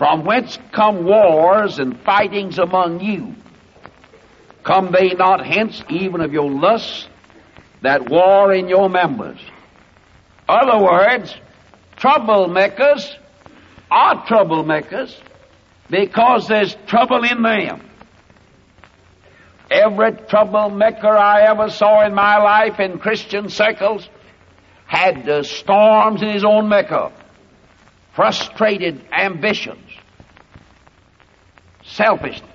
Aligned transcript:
From 0.00 0.24
whence 0.24 0.58
come 0.72 1.04
wars 1.04 1.78
and 1.78 2.00
fightings 2.00 2.58
among 2.58 3.00
you? 3.00 3.34
Come 4.62 4.92
they 4.92 5.10
not 5.10 5.44
hence 5.44 5.84
even 5.90 6.22
of 6.22 6.32
your 6.32 6.50
lusts 6.50 7.06
that 7.82 8.08
war 8.08 8.50
in 8.54 8.66
your 8.66 8.88
members? 8.88 9.38
Other 10.48 10.82
words, 10.82 11.36
troublemakers 11.98 13.14
are 13.90 14.24
troublemakers 14.24 15.14
because 15.90 16.48
there's 16.48 16.74
trouble 16.86 17.22
in 17.24 17.42
them. 17.42 17.86
Every 19.70 20.12
troublemaker 20.12 21.14
I 21.14 21.42
ever 21.42 21.68
saw 21.68 22.06
in 22.06 22.14
my 22.14 22.38
life 22.38 22.80
in 22.80 23.00
Christian 23.00 23.50
circles 23.50 24.08
had 24.86 25.28
uh, 25.28 25.42
storms 25.42 26.22
in 26.22 26.30
his 26.30 26.42
own 26.42 26.70
makeup, 26.70 27.12
frustrated 28.14 29.04
ambitions, 29.12 29.89
selfishness. 31.90 32.48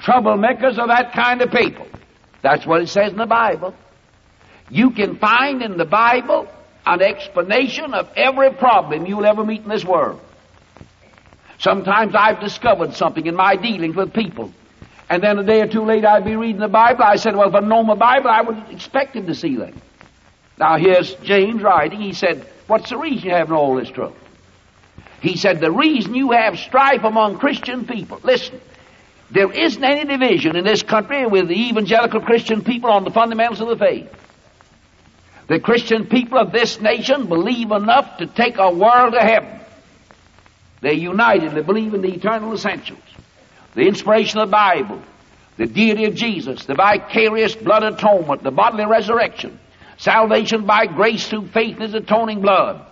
Troublemakers 0.00 0.78
are 0.78 0.88
that 0.88 1.12
kind 1.12 1.42
of 1.42 1.50
people. 1.50 1.86
That's 2.42 2.64
what 2.66 2.82
it 2.82 2.88
says 2.88 3.12
in 3.12 3.18
the 3.18 3.26
Bible. 3.26 3.74
You 4.70 4.90
can 4.90 5.18
find 5.18 5.62
in 5.62 5.76
the 5.76 5.84
Bible 5.84 6.48
an 6.86 7.02
explanation 7.02 7.92
of 7.92 8.08
every 8.16 8.50
problem 8.52 9.06
you'll 9.06 9.26
ever 9.26 9.44
meet 9.44 9.62
in 9.62 9.68
this 9.68 9.84
world. 9.84 10.20
Sometimes 11.58 12.14
I've 12.14 12.40
discovered 12.40 12.94
something 12.94 13.26
in 13.26 13.36
my 13.36 13.56
dealings 13.56 13.94
with 13.94 14.14
people. 14.14 14.52
And 15.10 15.22
then 15.22 15.38
a 15.38 15.44
day 15.44 15.60
or 15.60 15.66
two 15.66 15.84
later 15.84 16.06
I'd 16.06 16.24
be 16.24 16.36
reading 16.36 16.60
the 16.60 16.68
Bible. 16.68 17.02
I 17.02 17.16
said, 17.16 17.36
well, 17.36 17.48
if 17.48 17.54
I 17.54 17.60
know 17.60 17.82
my 17.82 17.96
Bible, 17.96 18.30
I 18.30 18.40
would 18.40 18.70
expect 18.70 19.16
him 19.16 19.26
to 19.26 19.34
see 19.34 19.56
that. 19.56 19.74
Now 20.58 20.78
here's 20.78 21.14
James 21.16 21.62
writing. 21.62 22.00
He 22.00 22.14
said, 22.14 22.46
what's 22.66 22.88
the 22.90 22.96
reason 22.96 23.28
you're 23.28 23.36
having 23.36 23.54
all 23.54 23.74
this 23.74 23.90
trouble? 23.90 24.16
He 25.20 25.36
said, 25.36 25.60
the 25.60 25.70
reason 25.70 26.14
you 26.14 26.32
have 26.32 26.58
strife 26.58 27.04
among 27.04 27.38
Christian 27.38 27.86
people. 27.86 28.20
Listen, 28.22 28.60
there 29.30 29.52
isn't 29.52 29.84
any 29.84 30.04
division 30.04 30.56
in 30.56 30.64
this 30.64 30.82
country 30.82 31.26
with 31.26 31.48
the 31.48 31.68
evangelical 31.68 32.20
Christian 32.20 32.62
people 32.62 32.90
on 32.90 33.04
the 33.04 33.10
fundamentals 33.10 33.60
of 33.60 33.68
the 33.68 33.76
faith. 33.76 34.10
The 35.46 35.60
Christian 35.60 36.06
people 36.06 36.38
of 36.38 36.52
this 36.52 36.80
nation 36.80 37.26
believe 37.26 37.70
enough 37.70 38.18
to 38.18 38.26
take 38.26 38.56
a 38.58 38.72
world 38.72 39.14
to 39.14 39.20
heaven. 39.20 39.60
They 40.80 40.96
believe 40.96 41.92
in 41.92 42.00
the 42.00 42.14
eternal 42.14 42.54
essentials. 42.54 43.00
The 43.74 43.82
inspiration 43.82 44.40
of 44.40 44.48
the 44.48 44.52
Bible. 44.52 45.02
The 45.56 45.66
deity 45.66 46.06
of 46.06 46.14
Jesus. 46.14 46.64
The 46.64 46.74
vicarious 46.74 47.54
blood 47.54 47.82
atonement. 47.82 48.42
The 48.42 48.50
bodily 48.50 48.86
resurrection. 48.86 49.60
Salvation 49.98 50.64
by 50.64 50.86
grace 50.86 51.28
through 51.28 51.48
faith 51.48 51.76
in 51.76 51.82
His 51.82 51.94
atoning 51.94 52.40
blood. 52.40 52.86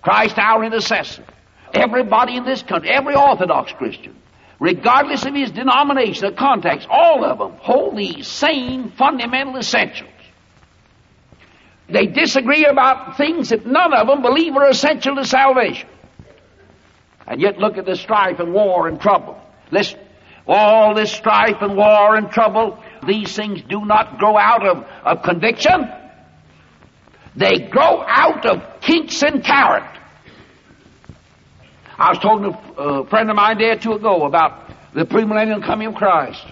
Christ 0.00 0.38
our 0.38 0.64
intercessor. 0.64 1.24
Everybody 1.74 2.36
in 2.36 2.44
this 2.44 2.62
country, 2.62 2.90
every 2.90 3.14
Orthodox 3.14 3.72
Christian, 3.72 4.16
regardless 4.60 5.24
of 5.24 5.34
his 5.34 5.50
denomination 5.50 6.26
or 6.26 6.32
context, 6.32 6.88
all 6.90 7.24
of 7.24 7.38
them 7.38 7.52
hold 7.60 7.96
these 7.96 8.26
same 8.26 8.90
fundamental 8.92 9.56
essentials. 9.56 10.10
They 11.88 12.06
disagree 12.06 12.66
about 12.66 13.16
things 13.16 13.48
that 13.48 13.66
none 13.66 13.94
of 13.94 14.06
them 14.06 14.20
believe 14.20 14.54
are 14.56 14.68
essential 14.68 15.16
to 15.16 15.24
salvation. 15.24 15.88
And 17.26 17.40
yet 17.40 17.58
look 17.58 17.78
at 17.78 17.86
the 17.86 17.96
strife 17.96 18.40
and 18.40 18.52
war 18.52 18.88
and 18.88 19.00
trouble. 19.00 19.40
Listen, 19.70 20.00
all 20.46 20.94
this 20.94 21.12
strife 21.12 21.60
and 21.60 21.76
war 21.76 22.16
and 22.16 22.30
trouble, 22.30 22.82
these 23.06 23.34
things 23.34 23.62
do 23.68 23.84
not 23.84 24.18
grow 24.18 24.36
out 24.36 24.66
of, 24.66 24.84
of 25.04 25.22
conviction. 25.22 25.90
They 27.36 27.68
grow 27.70 28.02
out 28.06 28.44
of 28.46 28.80
kinks 28.80 29.22
in 29.22 29.42
character. 29.42 30.00
I 31.98 32.10
was 32.10 32.18
talking 32.20 32.52
to 32.52 32.80
a 32.80 33.06
friend 33.08 33.28
of 33.28 33.34
mine 33.34 33.58
day 33.58 33.70
or 33.70 33.76
two 33.76 33.92
ago 33.92 34.24
about 34.24 34.70
the 34.94 35.04
premillennial 35.04 35.64
coming 35.64 35.88
of 35.88 35.94
Christ. 35.96 36.44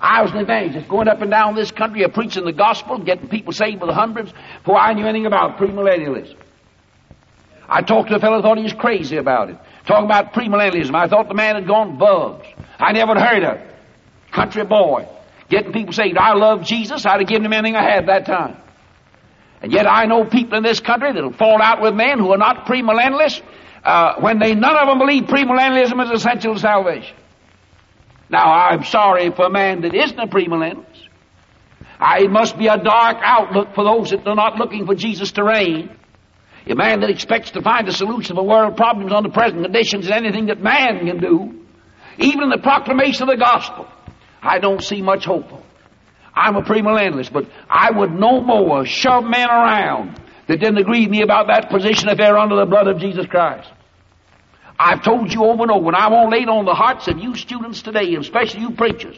I 0.00 0.22
was 0.22 0.30
an 0.30 0.38
evangelist 0.38 0.88
going 0.88 1.08
up 1.08 1.20
and 1.20 1.30
down 1.30 1.56
this 1.56 1.72
country 1.72 2.06
preaching 2.08 2.44
the 2.44 2.52
gospel, 2.52 2.98
getting 2.98 3.28
people 3.28 3.52
saved 3.52 3.80
by 3.80 3.86
the 3.86 3.94
hundreds 3.94 4.32
before 4.58 4.78
I 4.78 4.94
knew 4.94 5.06
anything 5.06 5.26
about 5.26 5.58
premillennialism. 5.58 6.36
I 7.68 7.82
talked 7.82 8.10
to 8.10 8.16
a 8.16 8.20
fellow 8.20 8.36
who 8.36 8.42
thought 8.42 8.58
he 8.58 8.64
was 8.64 8.72
crazy 8.72 9.16
about 9.16 9.50
it. 9.50 9.56
Talking 9.86 10.04
about 10.04 10.32
premillennialism. 10.32 10.94
I 10.94 11.08
thought 11.08 11.28
the 11.28 11.34
man 11.34 11.56
had 11.56 11.66
gone 11.66 11.98
bugs. 11.98 12.46
I 12.78 12.92
never 12.92 13.18
heard 13.18 13.42
of 13.42 13.58
it. 13.58 13.74
Country 14.32 14.64
boy. 14.64 15.08
Getting 15.48 15.72
people 15.72 15.92
saved. 15.92 16.16
I 16.16 16.34
love 16.34 16.62
Jesus. 16.62 17.04
I'd 17.04 17.20
have 17.20 17.28
given 17.28 17.44
him 17.44 17.52
anything 17.52 17.76
I 17.76 17.82
had 17.82 18.06
that 18.06 18.24
time. 18.24 18.56
And 19.62 19.72
yet 19.72 19.86
I 19.86 20.06
know 20.06 20.24
people 20.24 20.56
in 20.56 20.62
this 20.62 20.80
country 20.80 21.12
that'll 21.12 21.32
fall 21.32 21.60
out 21.60 21.82
with 21.82 21.94
men 21.94 22.18
who 22.18 22.32
are 22.32 22.38
not 22.38 22.66
premillennialists 22.66 23.42
uh, 23.84 24.20
when 24.20 24.38
they 24.38 24.54
none 24.54 24.76
of 24.76 24.88
them 24.88 24.98
believe 24.98 25.24
premillennialism 25.24 26.04
is 26.04 26.10
essential 26.10 26.54
to 26.54 26.60
salvation. 26.60 27.16
Now, 28.28 28.52
I'm 28.52 28.84
sorry 28.84 29.30
for 29.30 29.46
a 29.46 29.50
man 29.50 29.82
that 29.82 29.94
isn't 29.94 30.18
a 30.18 30.26
premillennialist. 30.26 30.86
I, 31.98 32.28
must 32.28 32.56
be 32.56 32.68
a 32.68 32.78
dark 32.78 33.18
outlook 33.22 33.74
for 33.74 33.84
those 33.84 34.10
that 34.10 34.26
are 34.26 34.36
not 34.36 34.56
looking 34.56 34.86
for 34.86 34.94
Jesus 34.94 35.32
to 35.32 35.44
reign. 35.44 35.90
A 36.66 36.74
man 36.74 37.00
that 37.00 37.10
expects 37.10 37.50
to 37.52 37.62
find 37.62 37.88
a 37.88 37.92
solution 37.92 38.36
for 38.36 38.46
world 38.46 38.76
problems 38.76 39.12
under 39.12 39.30
present 39.30 39.62
conditions 39.62 40.06
is 40.06 40.10
anything 40.10 40.46
that 40.46 40.62
man 40.62 41.06
can 41.06 41.18
do. 41.18 41.66
Even 42.18 42.44
in 42.44 42.50
the 42.50 42.58
proclamation 42.58 43.24
of 43.24 43.28
the 43.28 43.36
gospel, 43.36 43.88
I 44.40 44.58
don't 44.60 44.82
see 44.82 45.02
much 45.02 45.24
hope. 45.24 45.46
I'm 46.34 46.56
a 46.56 46.62
premillennialist, 46.62 47.32
but 47.32 47.46
I 47.68 47.90
would 47.90 48.12
no 48.12 48.40
more 48.40 48.86
shove 48.86 49.24
men 49.24 49.48
around 49.48 50.20
that 50.50 50.58
didn't 50.58 50.78
agree 50.78 51.02
with 51.02 51.10
me 51.10 51.22
about 51.22 51.46
that 51.46 51.70
position 51.70 52.08
they're 52.16 52.36
under 52.36 52.56
the 52.56 52.66
blood 52.66 52.88
of 52.88 52.98
Jesus 52.98 53.24
Christ. 53.26 53.70
I've 54.76 55.00
told 55.00 55.32
you 55.32 55.44
over 55.44 55.62
and 55.62 55.70
over, 55.70 55.86
and 55.86 55.96
I 55.96 56.10
won't 56.10 56.32
lay 56.32 56.40
it 56.40 56.48
on 56.48 56.64
the 56.64 56.74
hearts 56.74 57.06
of 57.06 57.18
you 57.18 57.36
students 57.36 57.82
today, 57.82 58.14
and 58.14 58.24
especially 58.24 58.62
you 58.62 58.72
preachers. 58.72 59.16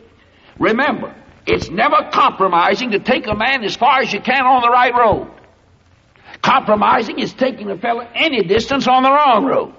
Remember, 0.58 1.14
it's 1.46 1.70
never 1.70 2.10
compromising 2.12 2.90
to 2.90 2.98
take 2.98 3.26
a 3.28 3.34
man 3.34 3.64
as 3.64 3.74
far 3.74 4.00
as 4.00 4.12
you 4.12 4.20
can 4.20 4.44
on 4.44 4.60
the 4.60 4.68
right 4.68 4.92
road. 4.94 5.30
Compromising 6.42 7.18
is 7.18 7.32
taking 7.32 7.70
a 7.70 7.78
fellow 7.78 8.06
any 8.14 8.42
distance 8.42 8.86
on 8.86 9.02
the 9.02 9.10
wrong 9.10 9.46
road. 9.46 9.74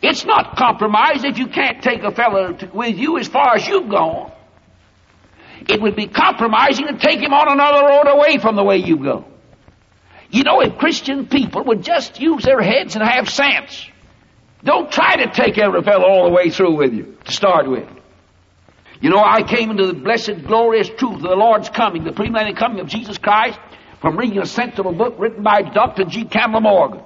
It's 0.00 0.24
not 0.24 0.56
compromise 0.56 1.24
if 1.24 1.36
you 1.36 1.48
can't 1.48 1.82
take 1.82 2.02
a 2.04 2.12
fellow 2.12 2.56
with 2.72 2.96
you 2.96 3.18
as 3.18 3.28
far 3.28 3.56
as 3.56 3.68
you've 3.68 3.90
gone. 3.90 4.32
It 5.68 5.78
would 5.82 5.94
be 5.94 6.06
compromising 6.06 6.86
to 6.86 6.96
take 6.96 7.20
him 7.20 7.34
on 7.34 7.52
another 7.52 7.86
road 7.86 8.16
away 8.16 8.38
from 8.38 8.56
the 8.56 8.64
way 8.64 8.78
you 8.78 8.96
go. 8.96 9.27
You 10.30 10.42
know, 10.42 10.60
if 10.60 10.76
Christian 10.76 11.26
people 11.26 11.64
would 11.64 11.82
just 11.82 12.20
use 12.20 12.44
their 12.44 12.60
heads 12.60 12.96
and 12.96 13.04
have 13.04 13.30
sense, 13.30 13.86
don't 14.62 14.90
try 14.90 15.16
to 15.16 15.30
take 15.32 15.56
every 15.58 15.82
fellow 15.82 16.04
all 16.04 16.24
the 16.24 16.34
way 16.34 16.50
through 16.50 16.76
with 16.76 16.92
you 16.92 17.16
to 17.24 17.32
start 17.32 17.68
with. 17.68 17.88
You 19.00 19.10
know, 19.10 19.22
I 19.24 19.42
came 19.42 19.70
into 19.70 19.86
the 19.86 19.94
blessed, 19.94 20.44
glorious 20.44 20.88
truth 20.88 21.16
of 21.16 21.22
the 21.22 21.36
Lord's 21.36 21.70
coming, 21.70 22.04
the 22.04 22.12
pre 22.12 22.30
coming 22.54 22.80
of 22.80 22.88
Jesus 22.88 23.16
Christ, 23.16 23.58
from 24.00 24.16
reading 24.16 24.38
a 24.38 24.46
sensible 24.46 24.92
book 24.92 25.14
written 25.18 25.42
by 25.42 25.62
Dr. 25.62 26.04
G. 26.04 26.24
Campbell 26.24 26.60
Morgan. 26.60 27.02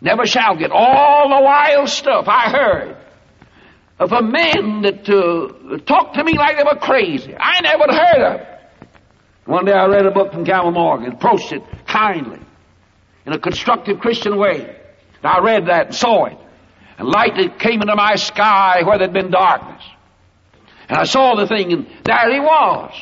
Never 0.00 0.24
shall 0.26 0.56
get 0.56 0.70
all 0.70 1.28
the 1.28 1.42
wild 1.42 1.88
stuff 1.88 2.26
I 2.28 2.50
heard 2.50 2.96
of 3.98 4.12
a 4.12 4.22
man 4.22 4.82
that 4.82 5.08
uh, 5.08 5.78
talked 5.78 6.14
to 6.14 6.22
me 6.24 6.38
like 6.38 6.56
they 6.56 6.62
were 6.62 6.78
crazy. 6.78 7.34
I 7.36 7.60
never 7.60 7.92
heard 7.92 8.22
of. 8.22 8.46
One 9.46 9.64
day 9.64 9.72
I 9.72 9.86
read 9.86 10.06
a 10.06 10.12
book 10.12 10.32
from 10.32 10.44
Campbell 10.44 10.70
Morgan, 10.70 11.12
approached 11.12 11.52
it 11.52 11.62
kindly, 11.88 12.40
in 13.26 13.32
a 13.32 13.38
constructive 13.38 13.98
Christian 13.98 14.36
way. 14.36 14.60
And 14.60 15.24
I 15.24 15.40
read 15.40 15.66
that 15.66 15.86
and 15.86 15.94
saw 15.94 16.26
it. 16.26 16.38
And 16.98 17.08
light 17.08 17.36
that 17.36 17.58
came 17.58 17.80
into 17.80 17.96
my 17.96 18.16
sky 18.16 18.82
where 18.84 18.98
there'd 18.98 19.12
been 19.12 19.30
darkness. 19.30 19.82
And 20.88 20.98
I 20.98 21.04
saw 21.04 21.34
the 21.36 21.46
thing, 21.46 21.72
and 21.72 21.86
there 22.04 22.32
he 22.32 22.40
was. 22.40 22.92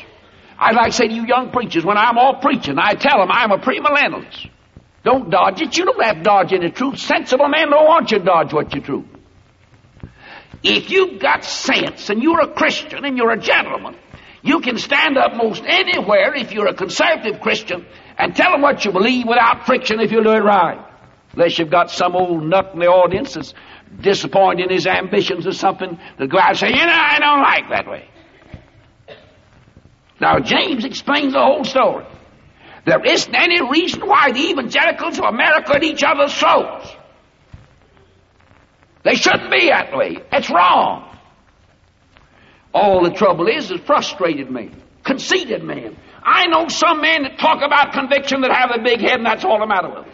I'd 0.59 0.75
like 0.75 0.87
to 0.87 0.93
say 0.93 1.07
to 1.07 1.13
you 1.13 1.25
young 1.25 1.51
preachers, 1.51 1.85
when 1.85 1.97
I'm 1.97 2.17
all 2.17 2.35
preaching, 2.41 2.77
I 2.77 2.95
tell 2.95 3.19
them 3.19 3.29
I'm 3.31 3.51
a 3.51 3.57
premillennialist. 3.57 4.49
Don't 5.03 5.29
dodge 5.29 5.61
it. 5.61 5.77
You 5.77 5.85
don't 5.85 6.03
have 6.03 6.17
to 6.17 6.23
dodge 6.23 6.53
any 6.53 6.71
truth. 6.71 6.99
Sensible 6.99 7.47
men 7.47 7.69
don't 7.69 7.85
want 7.85 8.11
you 8.11 8.19
to 8.19 8.25
dodge 8.25 8.53
what 8.53 8.73
you 8.73 8.81
true. 8.81 9.07
If 10.63 10.89
you've 10.89 11.21
got 11.21 11.45
sense 11.45 12.09
and 12.09 12.21
you're 12.21 12.41
a 12.41 12.53
Christian 12.53 13.05
and 13.05 13.17
you're 13.17 13.31
a 13.31 13.39
gentleman, 13.39 13.95
you 14.41 14.59
can 14.59 14.77
stand 14.77 15.17
up 15.17 15.35
most 15.35 15.63
anywhere 15.65 16.35
if 16.35 16.51
you're 16.51 16.67
a 16.67 16.73
conservative 16.73 17.39
Christian 17.41 17.85
and 18.17 18.35
tell 18.35 18.51
them 18.51 18.61
what 18.61 18.83
you 18.83 18.91
believe 18.91 19.27
without 19.27 19.65
friction 19.65 19.99
if 19.99 20.11
you 20.11 20.23
do 20.23 20.31
it 20.31 20.43
right. 20.43 20.83
Unless 21.33 21.59
you've 21.59 21.69
got 21.69 21.91
some 21.91 22.15
old 22.15 22.43
nut 22.43 22.71
in 22.73 22.79
the 22.79 22.87
audience 22.87 23.35
that's 23.35 23.53
disappointed 24.01 24.65
in 24.65 24.69
his 24.71 24.87
ambitions 24.87 25.45
or 25.45 25.53
something 25.53 25.99
to 26.17 26.27
go 26.27 26.39
out 26.39 26.49
and 26.49 26.57
say, 26.57 26.69
you 26.69 26.85
know, 26.85 26.91
I 26.91 27.19
don't 27.19 27.41
like 27.41 27.69
that 27.69 27.87
way. 27.87 28.09
Now, 30.19 30.39
James 30.39 30.83
explains 30.83 31.33
the 31.33 31.39
whole 31.39 31.63
story. 31.63 32.05
There 32.85 33.03
isn't 33.05 33.35
any 33.35 33.61
reason 33.69 34.07
why 34.07 34.31
the 34.31 34.49
evangelicals 34.49 35.19
of 35.19 35.25
America 35.25 35.75
at 35.75 35.83
each 35.83 36.03
other's 36.03 36.33
throats. 36.33 36.89
They 39.03 39.15
shouldn't 39.15 39.51
be 39.51 39.67
that 39.67 39.95
way. 39.95 40.17
It's 40.31 40.49
wrong. 40.49 41.17
All 42.73 43.03
the 43.03 43.11
trouble 43.11 43.47
is, 43.47 43.69
is 43.71 43.79
frustrated 43.81 44.49
me, 44.49 44.71
conceited 45.03 45.63
men. 45.63 45.97
I 46.27 46.47
know 46.47 46.67
some 46.67 46.99
men 46.99 47.23
that 47.23 47.39
talk 47.39 47.61
about 47.63 47.93
conviction 47.93 48.41
that 48.41 48.51
have 48.51 48.71
a 48.75 48.83
big 48.83 48.99
head, 48.99 49.19
and 49.19 49.25
that's 49.25 49.45
all 49.45 49.59
the 49.59 49.65
matter 49.65 49.87
with 49.87 50.03
them. 50.03 50.13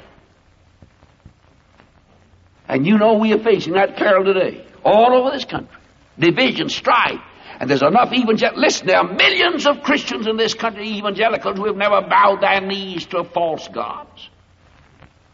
And 2.67 2.85
you 2.85 2.99
know 2.99 3.15
we 3.15 3.33
are 3.33 3.39
facing 3.39 3.73
that 3.73 3.97
peril 3.97 4.23
today, 4.23 4.63
all 4.85 5.11
over 5.15 5.31
this 5.31 5.43
country. 5.43 5.75
Division, 6.19 6.69
strife. 6.69 7.19
And 7.59 7.67
there's 7.67 7.81
enough 7.81 8.13
evangelical, 8.13 8.61
listen, 8.61 8.85
there 8.85 8.97
are 8.97 9.11
millions 9.11 9.65
of 9.65 9.81
Christians 9.81 10.27
in 10.27 10.37
this 10.37 10.53
country, 10.53 10.87
evangelicals, 10.87 11.57
who 11.57 11.65
have 11.65 11.77
never 11.77 12.01
bowed 12.07 12.41
their 12.41 12.61
knees 12.61 13.07
to 13.07 13.23
false 13.23 13.67
gods. 13.69 14.29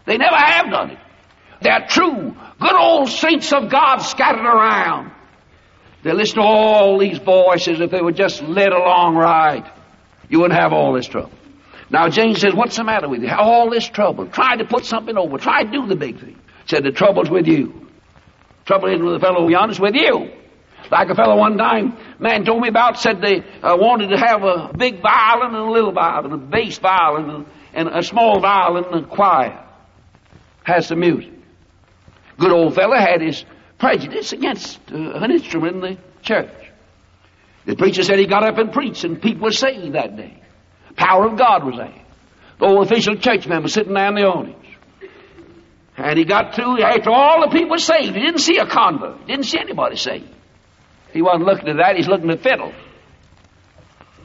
They 0.06 0.18
never 0.18 0.36
have 0.38 0.70
done 0.72 0.92
it. 0.92 1.00
They're 1.62 1.88
true, 1.90 2.38
good 2.60 2.76
old 2.76 3.10
saints 3.10 3.52
of 3.52 3.70
God 3.70 3.98
scattered 3.98 4.46
around. 4.46 5.12
They 6.04 6.14
listen 6.14 6.38
to 6.38 6.44
all 6.44 6.98
these 6.98 7.18
voices 7.18 7.81
if 7.81 7.92
they 7.92 8.02
were 8.02 8.14
just 8.14 8.42
led 8.42 8.70
along 8.70 9.16
right. 9.16 9.79
You 10.30 10.40
wouldn't 10.40 10.60
have 10.60 10.72
all 10.74 10.94
this 10.94 11.08
trouble. 11.08 11.31
Now 11.90 12.08
James 12.10 12.40
says, 12.40 12.54
what's 12.54 12.78
the 12.78 12.84
matter 12.84 13.10
with 13.10 13.24
you? 13.24 13.30
All 13.30 13.70
this 13.70 13.88
trouble. 13.88 14.28
Try 14.28 14.58
to 14.58 14.66
put 14.66 14.86
something 14.86 15.18
over. 15.18 15.38
Try 15.38 15.64
to 15.64 15.72
do 15.72 15.88
the 15.88 15.96
big 15.96 16.20
thing. 16.20 16.40
Said 16.68 16.84
the 16.84 16.92
trouble's 16.92 17.30
with 17.30 17.48
you. 17.48 17.88
Trouble 18.66 18.90
isn't 18.90 19.04
with 19.04 19.16
the 19.16 19.20
fellow 19.20 19.48
beyond, 19.48 19.72
it's 19.72 19.80
with 19.80 19.96
you. 19.96 20.31
Like 20.92 21.10
a 21.10 21.16
fellow 21.16 21.36
one 21.38 21.58
time, 21.58 21.98
man 22.20 22.46
told 22.46 22.62
me 22.62 22.68
about, 22.68 23.00
said 23.00 23.22
they 23.22 23.40
uh, 23.62 23.76
wanted 23.78 24.10
to 24.10 24.18
have 24.18 24.44
a 24.44 24.72
big 24.76 25.02
violin 25.02 25.56
and 25.56 25.68
a 25.68 25.72
little 25.72 25.92
violin, 25.92 26.31
a 26.31 26.38
bass 26.38 26.78
violin 26.78 27.30
and, 27.30 27.46
and 27.74 27.90
a 27.90 28.04
small 28.04 28.40
violin 28.40 28.86
and 28.86 29.06
a 29.06 29.08
choir. 29.08 29.66
Has 30.64 30.88
some 30.88 31.00
music. 31.00 31.31
Good 32.38 32.52
old 32.52 32.76
fellow 32.76 32.96
had 32.96 33.22
his 33.22 33.44
prejudice 33.78 34.34
against 34.34 34.80
uh, 34.92 34.96
an 34.96 35.31
instrument 35.31 35.76
in 35.76 35.81
the 35.81 35.98
church. 36.22 36.69
The 37.69 37.75
preacher 37.75 38.01
said 38.01 38.18
he 38.18 38.25
got 38.25 38.44
up 38.44 38.57
and 38.57 38.74
preached, 38.74 39.04
and 39.04 39.21
people 39.21 39.44
were 39.44 39.51
saved 39.51 39.94
that 39.94 40.18
day. 40.18 40.42
Power 40.95 41.27
of 41.27 41.38
God 41.38 41.63
was 41.63 41.75
there. 41.77 42.01
The 42.57 42.66
old 42.66 42.88
official 42.88 43.16
church 43.16 43.48
member 43.48 43.68
sitting 43.68 43.94
there 43.94 44.07
in 44.07 44.16
the 44.16 44.24
audience. 44.24 44.66
And 45.95 46.18
he 46.18 46.25
got 46.25 46.56
through, 46.56 46.81
after 46.81 47.12
all 47.12 47.42
the 47.42 47.51
people 47.56 47.69
were 47.69 47.77
saved, 47.77 48.16
he 48.16 48.21
didn't 48.21 48.39
see 48.39 48.57
a 48.57 48.66
convert. 48.66 49.19
He 49.19 49.27
didn't 49.27 49.45
see 49.45 49.60
anybody 49.60 49.98
saved. 49.98 50.33
He 51.13 51.21
wasn't 51.21 51.45
looking 51.45 51.69
at 51.69 51.77
that, 51.77 51.95
he's 51.95 52.07
looking 52.07 52.31
at 52.31 52.42
fiddles. 52.42 52.74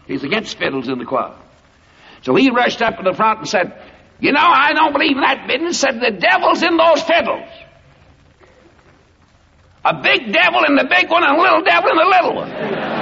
He's 0.07 0.25
against 0.25 0.57
fiddles 0.57 0.89
in 0.89 0.99
the 0.99 1.05
choir. 1.05 1.37
So 2.23 2.35
he 2.35 2.49
rushed 2.49 2.81
up 2.81 2.97
to 2.97 3.03
the 3.03 3.13
front 3.13 3.41
and 3.41 3.49
said, 3.49 3.79
You 4.21 4.33
know, 4.33 4.41
I 4.41 4.73
don't 4.73 4.95
believe 4.95 5.19
in 5.19 5.21
that 5.21 5.47
business. 5.47 5.81
Said 5.81 6.01
the 6.01 6.13
devil's 6.19 6.63
in 6.63 6.79
those 6.79 7.03
fiddles. 7.03 7.51
A 9.85 10.01
big 10.01 10.33
devil 10.33 10.63
in 10.67 10.77
the 10.77 10.89
big 10.89 11.11
one 11.11 11.23
and 11.23 11.37
a 11.37 11.43
little 11.43 11.63
devil 11.63 11.91
in 11.91 11.97
the 11.99 12.07
little 12.07 12.35
one. 12.37 12.94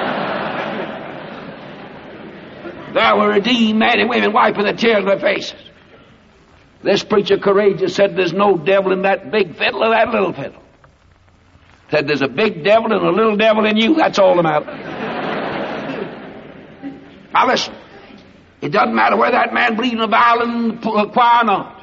There 2.94 3.16
were 3.16 3.28
redeemed 3.28 3.78
men 3.78 4.00
and 4.00 4.08
women 4.08 4.32
wiping 4.32 4.64
the 4.64 4.72
tears 4.72 4.98
from 4.98 5.06
their 5.06 5.20
faces. 5.20 5.54
This 6.82 7.04
preacher 7.04 7.38
courageous 7.38 7.94
said 7.94 8.16
there's 8.16 8.32
no 8.32 8.58
devil 8.58 8.92
in 8.92 9.02
that 9.02 9.30
big 9.30 9.56
fiddle 9.56 9.84
or 9.84 9.90
that 9.90 10.08
little 10.08 10.32
fiddle. 10.32 10.62
Said 11.90 12.08
there's 12.08 12.22
a 12.22 12.28
big 12.28 12.64
devil 12.64 12.92
and 12.92 13.06
a 13.06 13.10
little 13.10 13.36
devil 13.36 13.64
in 13.66 13.76
you. 13.76 13.94
That's 13.94 14.18
all 14.18 14.36
the 14.36 14.42
matter. 14.42 14.66
now 17.32 17.46
listen. 17.46 17.74
It 18.60 18.70
doesn't 18.70 18.94
matter 18.94 19.16
whether 19.16 19.32
that 19.32 19.52
man 19.52 19.76
bleeding 19.76 20.00
a 20.00 20.06
violin 20.06 20.78
choir 20.78 21.42
or 21.42 21.44
not. 21.44 21.82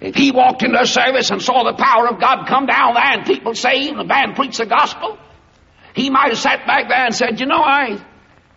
If 0.00 0.14
he 0.14 0.30
walked 0.30 0.62
into 0.62 0.80
a 0.80 0.86
service 0.86 1.30
and 1.30 1.42
saw 1.42 1.64
the 1.64 1.74
power 1.74 2.08
of 2.08 2.20
God 2.20 2.46
come 2.46 2.66
down 2.66 2.94
there 2.94 3.04
and 3.04 3.26
people 3.26 3.54
saved 3.54 3.90
and 3.90 4.00
the 4.00 4.04
man 4.04 4.34
preach 4.34 4.58
the 4.58 4.66
gospel, 4.66 5.18
he 5.94 6.10
might 6.10 6.28
have 6.28 6.38
sat 6.38 6.66
back 6.66 6.88
there 6.88 7.06
and 7.06 7.14
said, 7.14 7.40
you 7.40 7.46
know, 7.46 7.62
I, 7.62 8.00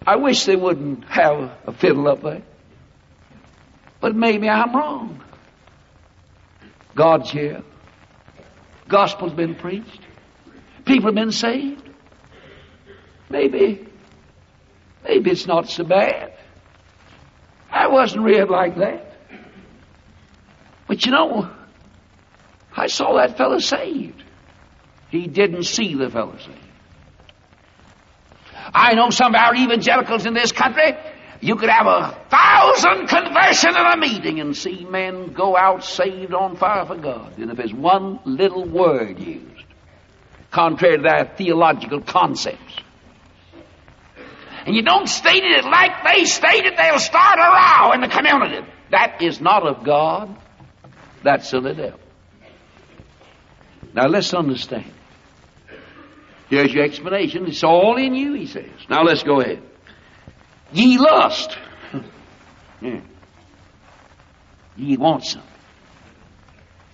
I 0.05 0.17
wish 0.17 0.45
they 0.45 0.55
wouldn't 0.55 1.05
have 1.05 1.51
a 1.65 1.73
fiddle 1.73 2.07
up 2.07 2.21
there. 2.21 2.43
But 3.99 4.15
maybe 4.15 4.49
I'm 4.49 4.75
wrong. 4.75 5.23
God's 6.95 7.31
here. 7.31 7.63
Gospel's 8.87 9.33
been 9.33 9.55
preached. 9.55 10.01
People 10.85 11.07
have 11.07 11.15
been 11.15 11.31
saved. 11.31 11.87
Maybe, 13.29 13.87
maybe 15.03 15.31
it's 15.31 15.47
not 15.47 15.69
so 15.69 15.85
bad. 15.85 16.33
I 17.71 17.87
wasn't 17.87 18.23
reared 18.23 18.49
like 18.49 18.75
that. 18.77 19.13
But 20.87 21.05
you 21.05 21.11
know, 21.13 21.49
I 22.75 22.87
saw 22.87 23.15
that 23.15 23.37
fellow 23.37 23.59
saved. 23.59 24.23
He 25.09 25.27
didn't 25.27 25.63
see 25.63 25.95
the 25.95 26.09
fellow 26.09 26.35
saved. 26.37 26.60
I 28.73 28.94
know 28.94 29.09
some 29.09 29.35
of 29.35 29.41
our 29.41 29.56
evangelicals 29.56 30.25
in 30.25 30.33
this 30.33 30.51
country, 30.51 30.94
you 31.41 31.56
could 31.56 31.69
have 31.69 31.88
a 31.88 32.18
thousand 32.29 33.07
conversions 33.07 33.75
in 33.75 33.85
a 33.85 33.97
meeting 33.97 34.39
and 34.39 34.56
see 34.56 34.85
men 34.85 35.33
go 35.33 35.57
out 35.57 35.83
saved 35.83 36.33
on 36.33 36.56
fire 36.56 36.85
for 36.85 36.97
God. 36.97 37.38
And 37.38 37.51
if 37.51 37.57
there's 37.57 37.73
one 37.73 38.19
little 38.25 38.63
word 38.63 39.19
used, 39.19 39.65
contrary 40.51 40.97
to 40.97 41.03
their 41.03 41.25
theological 41.35 42.01
concepts, 42.01 42.75
and 44.65 44.75
you 44.75 44.83
don't 44.83 45.07
state 45.07 45.44
it 45.44 45.65
like 45.65 46.03
they 46.06 46.25
state 46.25 46.65
it, 46.65 46.77
they'll 46.77 47.00
start 47.00 47.39
a 47.39 47.41
row 47.41 47.94
in 47.94 48.01
the 48.01 48.07
community. 48.07 48.67
That 48.91 49.21
is 49.21 49.41
not 49.41 49.65
of 49.65 49.83
God. 49.83 50.35
That's 51.24 51.51
of 51.53 51.63
the 51.63 51.74
devil. 51.74 52.00
Now 53.94 54.07
let's 54.07 54.33
understand. 54.33 54.91
Here's 56.51 56.74
your 56.74 56.83
explanation. 56.83 57.48
It's 57.48 57.63
all 57.63 57.95
in 57.95 58.13
you, 58.13 58.33
he 58.33 58.45
says. 58.45 58.69
Now 58.89 59.03
let's 59.03 59.24
go 59.24 59.39
ahead. 59.39 59.63
Ye 60.74 60.98
lust. 60.98 61.57
yeah. 62.81 63.00
Ye 64.75 64.98
want 64.98 65.24
some. 65.24 65.44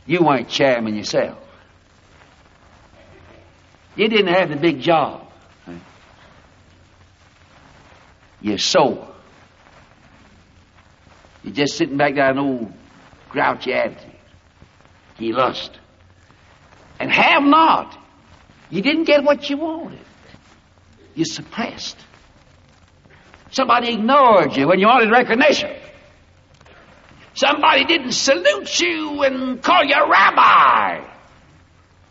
You 0.06 0.32
ain't 0.32 0.48
chairman 0.48 0.96
yourself. 0.96 1.40
You 3.96 4.08
didn't 4.08 4.32
have 4.32 4.50
the 4.50 4.58
big 4.58 4.80
job. 4.80 5.28
You're 8.40 8.60
sore. 8.60 9.08
You're 11.44 11.56
just 11.56 11.78
sitting 11.78 11.98
back 11.98 12.14
there 12.14 12.30
in 12.30 12.38
old 12.38 12.72
grouchy 13.30 13.74
attitude 13.74 14.14
ye 15.18 15.34
lust. 15.34 15.80
And 17.00 17.12
have 17.12 17.42
not. 17.42 17.98
You 18.70 18.82
didn't 18.82 19.06
get 19.06 19.24
what 19.24 19.50
you 19.50 19.58
wanted. 19.58 20.00
You 21.16 21.26
suppressed. 21.26 21.98
Somebody 23.52 23.94
ignored 23.94 24.56
you 24.56 24.68
when 24.68 24.80
you 24.80 24.88
wanted 24.88 25.10
recognition. 25.10 25.74
Somebody 27.34 27.86
didn't 27.86 28.12
salute 28.12 28.80
you 28.80 29.24
and 29.24 29.62
call 29.62 29.84
you 29.84 29.96
rabbi. 29.96 31.08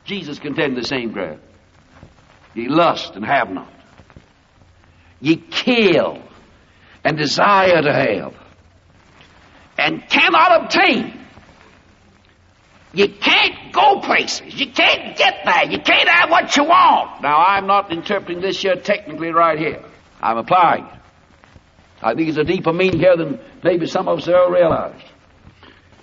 Jesus 0.04 0.38
contended 0.38 0.83
the 0.83 0.87
same 0.87 1.12
ground. 1.12 1.40
Ye 2.54 2.69
lust 2.69 3.14
and 3.16 3.25
have 3.25 3.50
not. 3.50 3.73
Ye 5.21 5.37
kill 5.37 6.23
and 7.04 7.19
desire 7.19 7.83
to 7.83 7.92
have 7.92 8.35
and 9.78 10.09
cannot 10.09 10.64
obtain 10.64 11.15
you 12.97 13.09
can't 13.09 13.75
go 13.75 14.00
places. 14.00 14.59
You 14.59 14.73
can't 14.73 15.19
get 15.19 15.43
there. 15.45 15.71
You 15.71 15.81
can't 15.81 16.09
have 16.09 16.31
what 16.31 16.57
you 16.57 16.65
want. 16.65 17.21
Now, 17.21 17.37
I'm 17.37 17.67
not 17.67 17.93
interpreting 17.93 18.41
this 18.41 18.62
here 18.62 18.76
technically 18.76 19.33
right 19.33 19.59
here. 19.59 19.85
I'm 20.23 20.38
applying 20.38 20.87
it. 20.87 20.93
I 22.03 22.15
think 22.15 22.31
it's 22.31 22.38
a 22.38 22.45
deeper 22.45 22.73
meaning 22.73 22.99
here 22.99 23.15
than 23.15 23.38
maybe 23.62 23.87
some 23.87 24.09
of 24.09 24.17
us 24.21 24.29
ever 24.29 24.50
realized. 24.50 25.05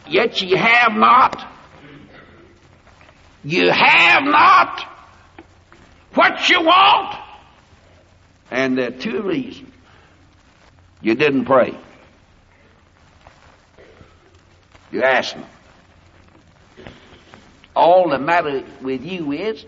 Yet 0.07 0.39
ye 0.43 0.55
have 0.55 0.93
not. 0.93 1.51
You 3.43 3.71
have 3.71 4.23
not 4.25 4.87
what 6.13 6.47
you 6.47 6.61
want. 6.61 7.17
And 8.51 8.77
there 8.77 8.89
are 8.89 8.91
two 8.91 9.23
reasons. 9.23 9.71
You 11.01 11.15
didn't 11.15 11.45
pray. 11.45 11.75
You 14.91 15.01
asked 15.01 15.37
me. 15.37 15.43
All 17.75 18.09
the 18.09 18.19
matter 18.19 18.63
with 18.81 19.03
you 19.03 19.31
is 19.31 19.65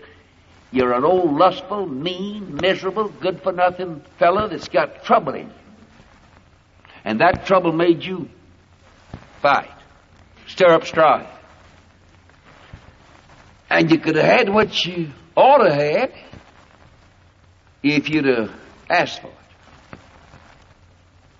you're 0.70 0.92
an 0.92 1.04
old 1.04 1.32
lustful, 1.34 1.86
mean, 1.86 2.58
miserable, 2.60 3.08
good 3.08 3.42
for 3.42 3.52
nothing 3.52 4.02
fellow 4.18 4.48
that's 4.48 4.68
got 4.68 5.04
trouble 5.04 5.34
in 5.34 5.46
you. 5.46 5.54
And 7.04 7.20
that 7.20 7.46
trouble 7.46 7.72
made 7.72 8.04
you 8.04 8.28
fight, 9.40 9.70
stir 10.46 10.72
up 10.72 10.86
strife. 10.86 11.28
And 13.68 13.90
you 13.90 13.98
could 13.98 14.16
have 14.16 14.24
had 14.24 14.48
what 14.48 14.84
you 14.84 15.10
ought 15.36 15.58
to 15.58 15.74
have 15.74 16.10
had 16.10 16.12
if 17.82 18.08
you'd 18.08 18.26
have 18.26 18.52
asked 18.88 19.20
for 19.20 19.28
it. 19.28 19.98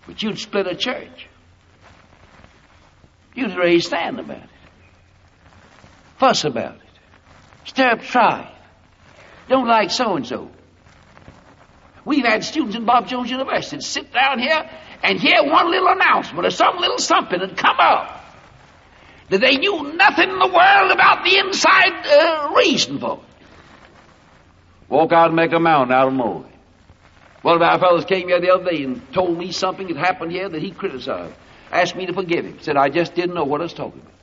But 0.06 0.22
you'd 0.22 0.38
split 0.38 0.66
a 0.66 0.76
church. 0.76 1.28
You'd 3.34 3.56
raise 3.56 3.86
stand 3.86 4.18
about 4.18 4.38
it 4.38 4.55
fuss 6.18 6.44
about 6.44 6.76
it, 6.76 6.80
stir 7.64 7.90
up 7.90 8.02
strife, 8.04 8.48
don't 9.48 9.68
like 9.68 9.90
so 9.90 10.16
and 10.16 10.26
so. 10.26 10.50
We've 12.04 12.24
had 12.24 12.44
students 12.44 12.76
in 12.76 12.84
Bob 12.84 13.08
Jones 13.08 13.30
University 13.30 13.80
sit 13.80 14.12
down 14.12 14.38
here 14.38 14.70
and 15.02 15.18
hear 15.18 15.42
one 15.42 15.70
little 15.70 15.88
announcement 15.88 16.46
or 16.46 16.50
some 16.50 16.78
little 16.78 16.98
something 16.98 17.40
that 17.40 17.56
come 17.56 17.76
up. 17.80 18.24
that 19.30 19.40
they 19.40 19.56
knew 19.56 19.92
nothing 19.94 20.30
in 20.30 20.38
the 20.38 20.46
world 20.46 20.92
about 20.92 21.24
the 21.24 21.36
inside 21.38 22.06
uh, 22.06 22.54
reason 22.56 22.98
for 22.98 23.14
it. 23.14 23.46
Walk 24.88 25.12
out 25.12 25.26
and 25.26 25.36
make 25.36 25.52
a 25.52 25.58
mountain 25.58 25.94
out 25.96 26.06
of 26.08 26.14
molehill. 26.14 26.50
One 27.42 27.56
of 27.56 27.62
our 27.62 27.78
fellows 27.78 28.04
came 28.04 28.28
here 28.28 28.40
the 28.40 28.50
other 28.50 28.70
day 28.70 28.84
and 28.84 29.12
told 29.12 29.36
me 29.36 29.52
something 29.52 29.88
had 29.88 29.96
happened 29.96 30.32
here 30.32 30.48
that 30.48 30.62
he 30.62 30.70
criticized. 30.70 31.34
Asked 31.72 31.96
me 31.96 32.06
to 32.06 32.12
forgive 32.12 32.44
him. 32.44 32.58
Said, 32.60 32.76
I 32.76 32.88
just 32.88 33.14
didn't 33.14 33.34
know 33.34 33.44
what 33.44 33.60
I 33.60 33.64
was 33.64 33.72
talking 33.72 34.00
about. 34.00 34.15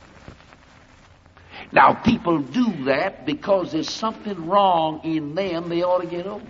Now, 1.74 1.96
people 1.96 2.38
do 2.38 2.86
that 2.86 3.26
because 3.26 3.72
there's 3.72 3.90
something 3.90 4.46
wrong 4.46 5.02
in 5.04 5.34
them 5.34 5.70
they 5.70 5.82
ought 5.82 6.02
to 6.02 6.08
get 6.08 6.28
over. 6.28 6.46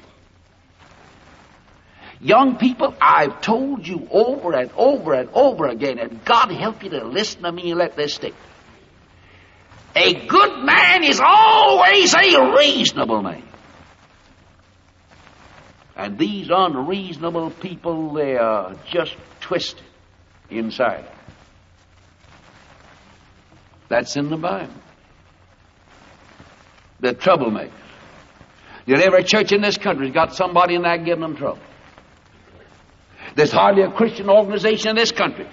Young 2.19 2.57
people, 2.57 2.93
I've 2.99 3.39
told 3.39 3.87
you 3.87 4.05
over 4.11 4.53
and 4.53 4.69
over 4.75 5.13
and 5.13 5.29
over 5.33 5.67
again, 5.67 5.97
and 5.97 6.25
God 6.25 6.51
help 6.51 6.83
you 6.83 6.89
to 6.89 7.05
listen 7.05 7.43
to 7.43 7.51
me 7.53 7.71
and 7.71 7.79
let 7.79 7.95
this 7.95 8.15
stick. 8.15 8.33
A 9.95 10.25
good 10.27 10.65
man 10.65 11.05
is 11.05 11.21
always 11.23 12.13
a 12.13 12.55
reasonable 12.57 13.21
man. 13.21 13.43
And 15.95 16.17
these 16.17 16.49
unreasonable 16.49 17.51
people, 17.51 18.11
they 18.13 18.35
are 18.35 18.75
just 18.91 19.15
twisted 19.39 19.85
inside. 20.49 21.05
That's 23.87 24.17
in 24.17 24.29
the 24.29 24.37
Bible. 24.37 24.73
They're 27.03 27.13
troublemakers. 27.13 27.69
Yet 28.85 29.01
every 29.01 29.25
church 29.25 29.51
in 29.51 29.61
this 29.61 29.77
country's 29.77 30.13
got 30.13 30.35
somebody 30.35 30.75
in 30.75 30.83
there 30.83 30.97
giving 30.97 31.19
them 31.19 31.35
trouble. 31.35 31.59
There's 33.35 33.51
hardly 33.51 33.83
a 33.83 33.91
Christian 33.91 34.29
organization 34.29 34.91
in 34.91 34.95
this 34.95 35.11
country. 35.11 35.45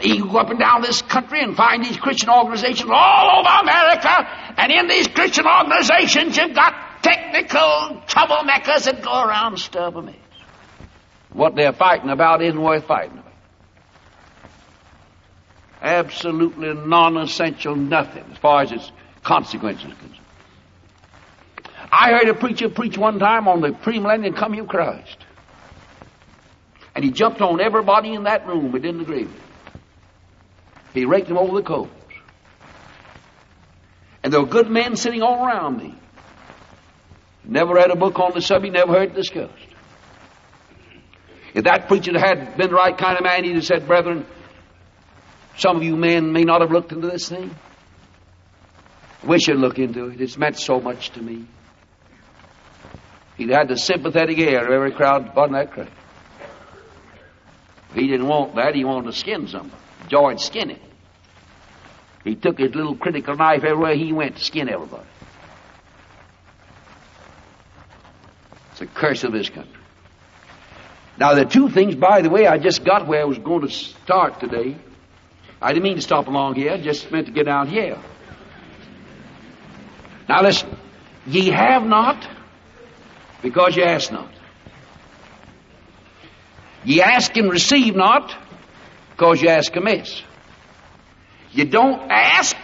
You 0.00 0.26
go 0.30 0.38
up 0.38 0.50
and 0.50 0.60
down 0.60 0.82
this 0.82 1.02
country 1.02 1.42
and 1.42 1.56
find 1.56 1.84
these 1.84 1.96
Christian 1.96 2.30
organizations 2.30 2.88
all 2.88 3.40
over 3.40 3.62
America, 3.62 4.54
and 4.56 4.70
in 4.70 4.86
these 4.86 5.08
Christian 5.08 5.44
organizations 5.44 6.36
you've 6.36 6.54
got 6.54 7.02
technical 7.02 8.02
troublemakers 8.06 8.84
that 8.84 9.02
go 9.02 9.24
around 9.24 9.58
stirring 9.58 10.06
mess. 10.06 10.14
What 11.32 11.56
they're 11.56 11.72
fighting 11.72 12.10
about 12.10 12.42
isn't 12.42 12.60
worth 12.60 12.86
fighting 12.86 13.18
about. 13.18 13.32
Absolutely 15.82 16.74
non-essential 16.74 17.74
nothing 17.74 18.24
as 18.30 18.38
far 18.38 18.62
as 18.62 18.70
its 18.70 18.92
consequences 19.24 19.86
are 19.86 19.96
concerned. 19.96 20.21
I 22.02 22.10
heard 22.10 22.28
a 22.28 22.34
preacher 22.34 22.68
preach 22.68 22.98
one 22.98 23.20
time 23.20 23.46
on 23.46 23.60
the 23.60 23.68
premillennial 23.68 24.34
coming 24.34 24.58
of 24.58 24.66
Christ. 24.66 25.18
And 26.96 27.04
he 27.04 27.12
jumped 27.12 27.40
on 27.40 27.60
everybody 27.60 28.12
in 28.12 28.24
that 28.24 28.44
room 28.44 28.72
but 28.72 28.82
didn't 28.82 29.02
agree 29.02 29.22
with 29.22 29.32
him. 29.32 29.80
He 30.94 31.04
raked 31.04 31.28
them 31.28 31.38
over 31.38 31.54
the 31.54 31.62
coals. 31.62 31.88
And 34.24 34.32
there 34.32 34.40
were 34.40 34.48
good 34.48 34.68
men 34.68 34.96
sitting 34.96 35.22
all 35.22 35.46
around 35.46 35.78
me. 35.78 35.94
Never 37.44 37.74
read 37.74 37.92
a 37.92 37.96
book 37.96 38.18
on 38.18 38.32
the 38.34 38.40
subject, 38.40 38.74
never 38.74 38.92
heard 38.92 39.10
it 39.10 39.14
discussed. 39.14 39.52
If 41.54 41.64
that 41.64 41.86
preacher 41.86 42.18
had 42.18 42.56
been 42.56 42.70
the 42.70 42.74
right 42.74 42.98
kind 42.98 43.16
of 43.16 43.22
man, 43.22 43.44
he'd 43.44 43.54
have 43.54 43.64
said, 43.64 43.86
Brethren, 43.86 44.26
some 45.56 45.76
of 45.76 45.84
you 45.84 45.94
men 45.94 46.32
may 46.32 46.42
not 46.42 46.62
have 46.62 46.72
looked 46.72 46.90
into 46.90 47.06
this 47.06 47.28
thing. 47.28 47.54
Wish 49.22 49.46
you'd 49.46 49.58
look 49.58 49.78
into 49.78 50.06
it. 50.06 50.20
It's 50.20 50.36
meant 50.36 50.58
so 50.58 50.80
much 50.80 51.10
to 51.10 51.22
me. 51.22 51.46
He'd 53.42 53.50
had 53.50 53.66
the 53.66 53.76
sympathetic 53.76 54.38
air 54.38 54.64
of 54.64 54.70
every 54.70 54.92
crowd 54.92 55.36
on 55.36 55.50
that 55.50 55.72
crowd. 55.72 55.90
He 57.92 58.06
didn't 58.06 58.28
want 58.28 58.54
that. 58.54 58.76
He 58.76 58.84
wanted 58.84 59.10
to 59.10 59.18
skin 59.18 59.48
somebody. 59.48 59.82
George 60.06 60.38
skinning. 60.38 60.78
He 62.22 62.36
took 62.36 62.60
his 62.60 62.72
little 62.72 62.94
critical 62.94 63.34
knife 63.34 63.64
everywhere 63.64 63.96
he 63.96 64.12
went 64.12 64.36
to 64.36 64.44
skin 64.44 64.68
everybody. 64.68 65.08
It's 68.70 68.82
a 68.82 68.86
curse 68.86 69.24
of 69.24 69.32
this 69.32 69.48
country. 69.48 69.72
Now, 71.18 71.34
the 71.34 71.44
two 71.44 71.68
things, 71.68 71.96
by 71.96 72.22
the 72.22 72.30
way, 72.30 72.46
I 72.46 72.58
just 72.58 72.84
got 72.84 73.08
where 73.08 73.22
I 73.22 73.24
was 73.24 73.38
going 73.38 73.62
to 73.62 73.74
start 73.74 74.38
today. 74.38 74.76
I 75.60 75.72
didn't 75.72 75.82
mean 75.82 75.96
to 75.96 76.00
stop 76.00 76.28
along 76.28 76.54
here, 76.54 76.70
I 76.70 76.80
just 76.80 77.10
meant 77.10 77.26
to 77.26 77.32
get 77.32 77.48
out 77.48 77.68
here. 77.68 77.98
Now, 80.28 80.42
listen. 80.42 80.78
Ye 81.26 81.50
have 81.50 81.84
not 81.84 82.24
because 83.42 83.76
ye 83.76 83.82
ask 83.82 84.10
not. 84.12 84.32
Ye 86.84 87.02
ask 87.02 87.36
and 87.36 87.50
receive 87.50 87.94
not 87.94 88.34
because 89.10 89.42
you 89.42 89.48
ask 89.48 89.74
amiss. 89.76 90.22
You 91.52 91.66
don't 91.66 92.10
ask, 92.10 92.56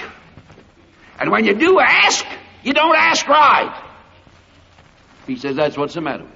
and 1.20 1.30
when 1.30 1.44
you 1.44 1.54
do 1.54 1.78
ask, 1.78 2.24
you 2.62 2.72
don't 2.72 2.96
ask 2.96 3.28
right. 3.28 3.84
He 5.26 5.36
says 5.36 5.56
that's 5.56 5.76
what's 5.76 5.94
the 5.94 6.00
matter 6.00 6.24
with 6.24 6.32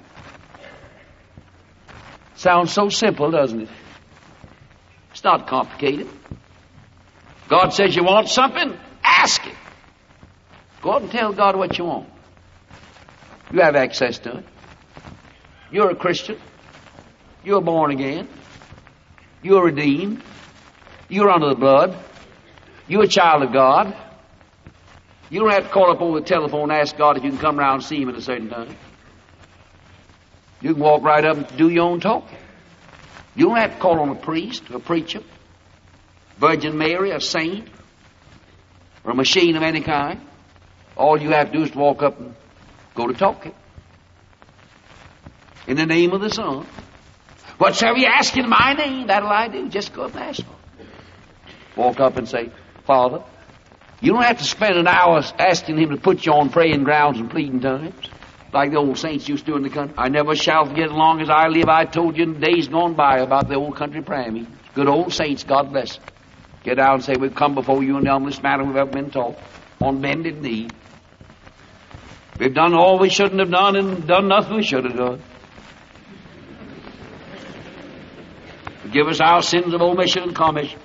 Sounds 2.35 2.71
so 2.71 2.89
simple, 2.89 3.31
doesn't 3.31 3.61
it? 3.61 3.69
It's 5.11 5.23
not 5.23 5.47
complicated. 5.47 6.09
God 7.47 7.69
says 7.69 7.95
you 7.95 8.03
want 8.03 8.29
something, 8.29 8.77
ask 9.03 9.45
it. 9.45 9.55
Go 10.81 10.93
out 10.93 11.01
and 11.03 11.11
tell 11.11 11.33
God 11.33 11.55
what 11.55 11.77
you 11.77 11.85
want. 11.85 12.09
You 13.53 13.61
have 13.61 13.75
access 13.75 14.17
to 14.19 14.37
it. 14.37 14.45
You're 15.71 15.91
a 15.91 15.95
Christian. 15.95 16.39
You're 17.43 17.61
born 17.61 17.91
again. 17.91 18.27
You're 19.43 19.65
redeemed. 19.65 20.23
You're 21.07 21.29
under 21.29 21.49
the 21.49 21.55
blood. 21.55 21.95
You're 22.87 23.03
a 23.03 23.07
child 23.07 23.43
of 23.43 23.53
God. 23.53 23.95
You 25.29 25.39
don't 25.39 25.51
have 25.51 25.65
to 25.65 25.69
call 25.69 25.91
up 25.91 26.01
over 26.01 26.19
the 26.19 26.25
telephone 26.25 26.71
and 26.71 26.79
ask 26.79 26.97
God 26.97 27.15
if 27.17 27.23
you 27.23 27.29
can 27.29 27.37
come 27.37 27.59
around 27.59 27.75
and 27.75 27.83
see 27.83 28.01
Him 28.01 28.09
at 28.09 28.15
a 28.15 28.21
certain 28.23 28.49
time. 28.49 28.75
You 30.59 30.73
can 30.73 30.81
walk 30.81 31.03
right 31.03 31.23
up 31.23 31.37
and 31.37 31.57
do 31.57 31.69
your 31.69 31.85
own 31.85 31.99
talking. 31.99 32.37
You 33.35 33.49
don't 33.49 33.57
have 33.57 33.75
to 33.75 33.79
call 33.79 33.99
on 33.99 34.09
a 34.09 34.15
priest, 34.15 34.63
a 34.71 34.79
preacher, 34.79 35.21
Virgin 36.39 36.75
Mary, 36.75 37.11
a 37.11 37.21
saint, 37.21 37.67
or 39.03 39.11
a 39.11 39.15
machine 39.15 39.55
of 39.55 39.61
any 39.61 39.81
kind. 39.81 40.21
All 40.95 41.21
you 41.21 41.29
have 41.29 41.51
to 41.51 41.57
do 41.59 41.63
is 41.63 41.75
walk 41.75 42.01
up 42.01 42.19
and 42.19 42.33
go 42.95 43.07
to 43.07 43.13
talking. 43.13 43.53
In 45.67 45.77
the 45.77 45.85
name 45.85 46.11
of 46.11 46.21
the 46.21 46.29
Son, 46.29 46.65
Whatsoever 47.57 47.97
you 47.97 48.07
ask 48.07 48.35
in 48.35 48.49
my 48.49 48.73
name, 48.73 49.07
that'll 49.07 49.29
I 49.29 49.47
do. 49.47 49.69
Just 49.69 49.93
go 49.93 50.03
up 50.03 50.15
and 50.15 50.23
ask 50.23 50.43
for. 50.43 51.79
Walk 51.79 51.99
up 51.99 52.17
and 52.17 52.27
say, 52.27 52.51
Father, 52.85 53.23
you 54.01 54.11
don't 54.11 54.23
have 54.23 54.39
to 54.39 54.43
spend 54.43 54.77
an 54.77 54.87
hour 54.87 55.23
asking 55.39 55.77
him 55.77 55.91
to 55.91 55.97
put 55.97 56.25
you 56.25 56.33
on 56.33 56.49
praying 56.49 56.83
grounds 56.83 57.19
and 57.19 57.29
pleading 57.29 57.61
times, 57.61 57.95
like 58.51 58.71
the 58.71 58.77
old 58.77 58.97
saints 58.97 59.29
used 59.29 59.45
to 59.45 59.51
do 59.51 59.57
in 59.57 59.63
the 59.63 59.69
country. 59.69 59.95
I 59.97 60.09
never 60.09 60.35
shall 60.35 60.65
forget 60.65 60.87
as 60.87 60.91
long 60.91 61.21
as 61.21 61.29
I 61.29 61.47
live. 61.47 61.69
I 61.69 61.85
told 61.85 62.17
you 62.17 62.23
in 62.23 62.39
days 62.39 62.67
gone 62.67 62.95
by 62.95 63.19
about 63.19 63.47
the 63.47 63.55
old 63.55 63.75
country 63.75 64.01
prayer 64.01 64.31
meeting. 64.31 64.57
Good 64.73 64.87
old 64.87 65.13
saints, 65.13 65.43
God 65.43 65.71
bless. 65.71 65.99
Get 66.63 66.79
out 66.79 66.95
and 66.95 67.03
say, 67.03 67.13
We've 67.17 67.33
come 67.33 67.55
before 67.55 67.83
you 67.83 67.97
in 67.97 68.03
the 68.03 68.11
humblest 68.11 68.41
manner 68.41 68.63
we've 68.63 68.75
ever 68.75 68.91
been 68.91 69.11
taught, 69.11 69.37
on 69.79 70.01
bended 70.01 70.41
knee. 70.41 70.69
We've 72.39 72.53
done 72.53 72.73
all 72.73 72.99
we 72.99 73.09
shouldn't 73.09 73.39
have 73.39 73.51
done 73.51 73.75
and 73.75 74.07
done 74.07 74.27
nothing 74.27 74.55
we 74.55 74.63
should 74.63 74.85
have 74.85 74.95
done. 74.95 75.21
Forgive 78.81 79.07
us 79.07 79.21
our 79.21 79.41
sins 79.41 79.73
of 79.73 79.81
omission 79.81 80.23
and 80.23 80.35
commission. 80.35 80.79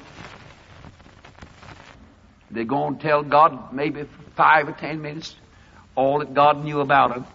They 2.50 2.64
go 2.64 2.86
and 2.86 3.00
tell 3.00 3.22
God 3.22 3.72
maybe 3.72 4.04
five 4.36 4.68
or 4.68 4.72
ten 4.72 5.02
minutes 5.02 5.36
all 5.94 6.20
that 6.20 6.32
God 6.32 6.64
knew 6.64 6.80
about 6.80 7.16
him. 7.16 7.26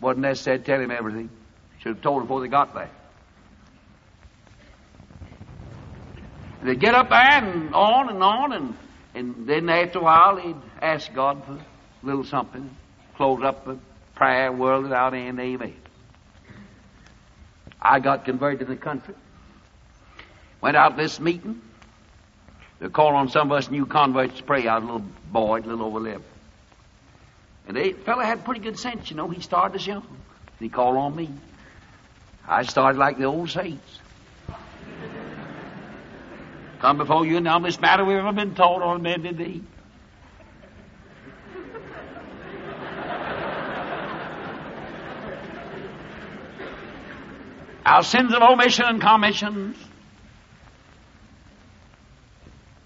Wasn't 0.00 0.22
necessary 0.22 0.58
to 0.58 0.64
tell 0.64 0.80
him 0.80 0.90
everything. 0.90 1.30
Should 1.78 1.94
have 1.94 2.02
told 2.02 2.18
him 2.18 2.26
before 2.26 2.40
they 2.42 2.48
got 2.48 2.74
there. 2.74 2.90
They'd 6.62 6.78
get 6.78 6.94
up 6.94 7.08
there 7.08 7.20
and 7.20 7.74
on 7.74 8.10
and 8.10 8.22
on, 8.22 8.52
and, 8.52 8.74
and 9.14 9.46
then 9.46 9.68
after 9.70 9.98
a 9.98 10.02
while 10.02 10.36
they'd 10.36 10.54
ask 10.82 11.12
God 11.14 11.42
for 11.44 11.52
a 11.52 12.06
little 12.06 12.24
something, 12.24 12.70
close 13.20 13.42
up 13.42 13.66
the 13.66 13.76
prayer, 14.14 14.50
world 14.50 14.84
without 14.84 15.12
out, 15.12 15.12
and 15.12 15.38
amen. 15.38 15.74
I 17.78 18.00
got 18.00 18.24
converted 18.24 18.62
in 18.62 18.68
the 18.68 18.76
country. 18.76 19.14
Went 20.62 20.74
out 20.74 20.96
this 20.96 21.20
meeting. 21.20 21.60
They 22.78 22.88
called 22.88 23.14
on 23.14 23.28
some 23.28 23.52
of 23.52 23.58
us 23.58 23.70
new 23.70 23.84
converts 23.84 24.38
to 24.38 24.42
pray. 24.42 24.66
I 24.66 24.78
was 24.78 24.84
a 24.84 24.86
little 24.86 25.06
boy, 25.30 25.58
a 25.58 25.60
little 25.60 25.84
over 25.84 26.00
there. 26.00 26.20
And 27.68 27.76
the 27.76 27.92
fellow 27.92 28.22
had 28.22 28.42
pretty 28.42 28.62
good 28.62 28.78
sense, 28.78 29.10
you 29.10 29.16
know. 29.16 29.28
He 29.28 29.42
started 29.42 29.76
us 29.76 29.86
young. 29.86 30.06
He 30.58 30.70
called 30.70 30.96
on 30.96 31.14
me. 31.14 31.28
I 32.48 32.62
started 32.62 32.98
like 32.98 33.18
the 33.18 33.24
old 33.24 33.50
saints. 33.50 33.98
Come 36.78 36.96
before 36.96 37.26
you 37.26 37.38
now 37.40 37.58
this 37.58 37.78
matter 37.78 38.02
we've 38.02 38.16
ever 38.16 38.32
been 38.32 38.54
told 38.54 38.80
on 38.80 39.02
bended 39.02 39.38
knee. 39.38 39.60
Our 47.84 48.02
sins 48.02 48.34
of 48.34 48.42
omission 48.42 48.84
and 48.86 49.00
commissions 49.00 49.76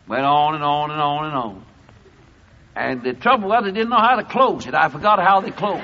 Went 0.07 0.25
on 0.25 0.55
and 0.55 0.63
on 0.63 0.91
and 0.91 1.01
on 1.01 1.25
and 1.25 1.35
on. 1.35 1.65
And 2.77 3.03
the 3.03 3.15
trouble 3.15 3.49
was, 3.49 3.65
I 3.65 3.71
didn't 3.71 3.89
know 3.89 3.97
how 3.97 4.17
to 4.17 4.25
close 4.25 4.67
it. 4.67 4.75
I 4.75 4.89
forgot 4.89 5.19
how 5.19 5.41
they 5.41 5.51
closed. 5.51 5.83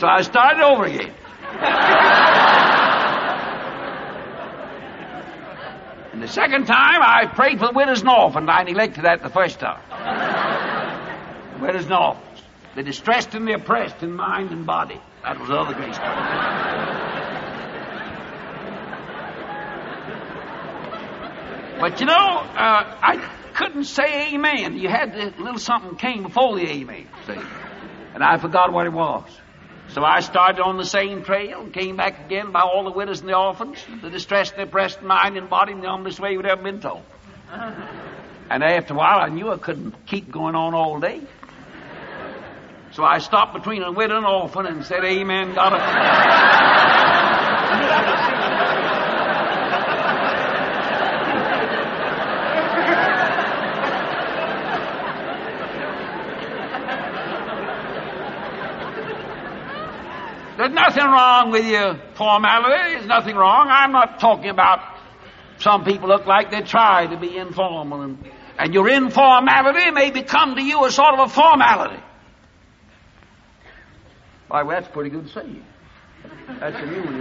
so 0.00 0.06
I 0.06 0.22
started 0.22 0.62
over 0.62 0.84
again. 0.84 1.12
and 6.12 6.22
the 6.22 6.28
second 6.28 6.66
time, 6.66 7.02
I 7.02 7.26
prayed 7.26 7.58
for 7.58 7.66
the 7.66 7.72
widows 7.72 8.00
and 8.00 8.08
orphans. 8.08 8.48
I 8.50 8.62
neglected 8.62 9.04
that 9.04 9.22
the 9.22 9.30
first 9.30 9.60
time. 9.60 9.82
Widows 11.62 11.84
and 11.84 11.94
orphans. 11.94 12.42
The 12.74 12.82
distressed 12.82 13.34
and 13.34 13.46
the 13.46 13.54
oppressed 13.54 14.02
in 14.02 14.12
mind 14.12 14.50
and 14.50 14.66
body. 14.66 15.00
That 15.22 15.38
was 15.38 15.48
the 15.48 15.54
other 15.54 15.74
grace. 15.74 15.98
But 21.80 22.00
you 22.00 22.06
know, 22.06 22.14
uh, 22.14 22.96
I 23.02 23.30
couldn't 23.54 23.84
say 23.84 24.34
amen. 24.34 24.78
You 24.78 24.88
had 24.88 25.14
a 25.16 25.42
little 25.42 25.58
something 25.58 25.96
came 25.96 26.22
before 26.22 26.56
the 26.56 26.68
amen, 26.68 27.08
see? 27.26 27.40
And 28.14 28.22
I 28.22 28.38
forgot 28.38 28.72
what 28.72 28.86
it 28.86 28.92
was. 28.92 29.24
So 29.88 30.02
I 30.02 30.20
started 30.20 30.62
on 30.62 30.78
the 30.78 30.84
same 30.84 31.22
trail 31.24 31.60
and 31.60 31.72
came 31.72 31.96
back 31.96 32.24
again 32.24 32.52
by 32.52 32.60
all 32.60 32.84
the 32.84 32.92
widows 32.92 33.20
and 33.20 33.28
the 33.28 33.36
orphans, 33.36 33.84
the 34.00 34.10
distressed 34.10 34.52
and 34.52 34.60
the 34.60 34.68
oppressed 34.68 35.00
in 35.00 35.06
mind 35.06 35.36
and 35.36 35.50
body 35.50 35.72
in 35.72 35.80
the 35.80 35.88
humblest 35.88 36.20
way 36.20 36.32
you'd 36.32 36.46
ever 36.46 36.62
been 36.62 36.80
told. 36.80 37.02
And 38.48 38.62
after 38.62 38.94
a 38.94 38.96
while, 38.96 39.20
I 39.20 39.28
knew 39.28 39.50
I 39.50 39.58
couldn't 39.58 40.06
keep 40.06 40.30
going 40.30 40.54
on 40.54 40.74
all 40.74 41.00
day. 41.00 41.20
So 42.92 43.02
I 43.02 43.18
stopped 43.18 43.54
between 43.54 43.82
a 43.82 43.90
widow 43.90 44.18
and 44.18 44.26
an 44.26 44.30
orphan 44.30 44.66
and 44.66 44.84
said, 44.84 45.02
Amen, 45.02 45.54
God. 45.54 45.72
There's 60.58 60.74
nothing 60.74 61.04
wrong 61.04 61.50
with 61.50 61.64
your 61.64 61.96
formality. 62.14 62.94
There's 62.94 63.06
nothing 63.06 63.36
wrong. 63.36 63.68
I'm 63.70 63.92
not 63.92 64.20
talking 64.20 64.50
about 64.50 64.80
some 65.58 65.84
people 65.84 66.08
look 66.08 66.26
like 66.26 66.50
they 66.50 66.60
try 66.60 67.06
to 67.06 67.16
be 67.16 67.38
informal 67.38 68.02
and, 68.02 68.30
and 68.58 68.74
your 68.74 68.88
informality 68.90 69.90
may 69.92 70.10
become 70.10 70.56
to 70.56 70.62
you 70.62 70.84
a 70.84 70.90
sort 70.92 71.14
of 71.14 71.20
a 71.20 71.28
formality. 71.28 72.02
Well, 74.52 74.68
that's 74.68 74.88
pretty 74.88 75.10
good 75.10 75.28
to. 75.28 75.62
That's 76.60 76.76
a 76.76 76.86
new 76.86 77.02
one. 77.02 77.18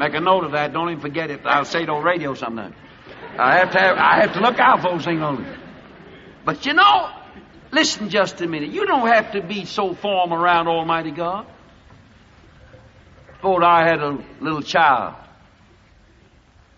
Make 0.00 0.14
a 0.14 0.20
note 0.20 0.44
of 0.44 0.52
that. 0.52 0.72
Don't 0.72 0.88
even 0.90 1.00
forget 1.00 1.30
it. 1.30 1.42
I'll 1.44 1.64
say 1.64 1.82
it 1.82 1.90
on 1.90 2.02
radio 2.02 2.34
sometime. 2.34 2.74
I 3.38 3.58
have 3.58 3.70
to 3.72 3.78
have, 3.78 3.96
I 3.96 4.20
have 4.22 4.32
to 4.32 4.40
look 4.40 4.58
out 4.58 4.82
for 4.82 4.90
those 4.90 5.04
things 5.04 5.20
on 5.20 5.46
But 6.44 6.66
you 6.66 6.72
know, 6.72 7.10
Listen 7.72 8.10
just 8.10 8.40
a 8.40 8.48
minute. 8.48 8.70
You 8.70 8.84
don't 8.86 9.06
have 9.06 9.32
to 9.32 9.42
be 9.42 9.64
so 9.64 9.94
formal 9.94 10.36
around 10.36 10.66
Almighty 10.66 11.12
God. 11.12 11.46
Thought 13.42 13.62
I 13.62 13.86
had 13.86 14.00
a 14.00 14.18
little 14.40 14.62
child 14.62 15.14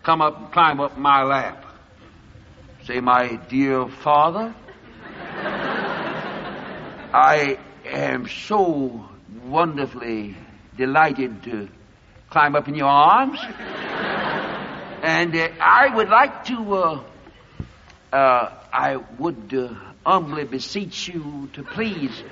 come 0.03 0.21
up 0.21 0.37
and 0.37 0.51
climb 0.51 0.79
up 0.79 0.97
my 0.97 1.23
lap. 1.23 1.65
Say, 2.85 2.99
my 2.99 3.37
dear 3.49 3.87
father, 3.87 4.53
I 7.13 7.59
am 7.85 8.27
so 8.27 9.07
wonderfully 9.45 10.35
delighted 10.75 11.43
to 11.43 11.69
climb 12.31 12.55
up 12.55 12.67
in 12.67 12.73
your 12.73 12.89
arms. 12.89 13.39
And 15.03 15.35
uh, 15.35 15.49
I 15.61 15.95
would 15.95 16.09
like 16.09 16.45
to, 16.45 16.73
uh, 16.75 17.03
uh, 18.11 18.51
I 18.73 18.95
would 19.19 19.53
uh, 19.53 19.75
humbly 20.03 20.45
beseech 20.45 21.07
you 21.09 21.49
to 21.53 21.61
please 21.61 22.23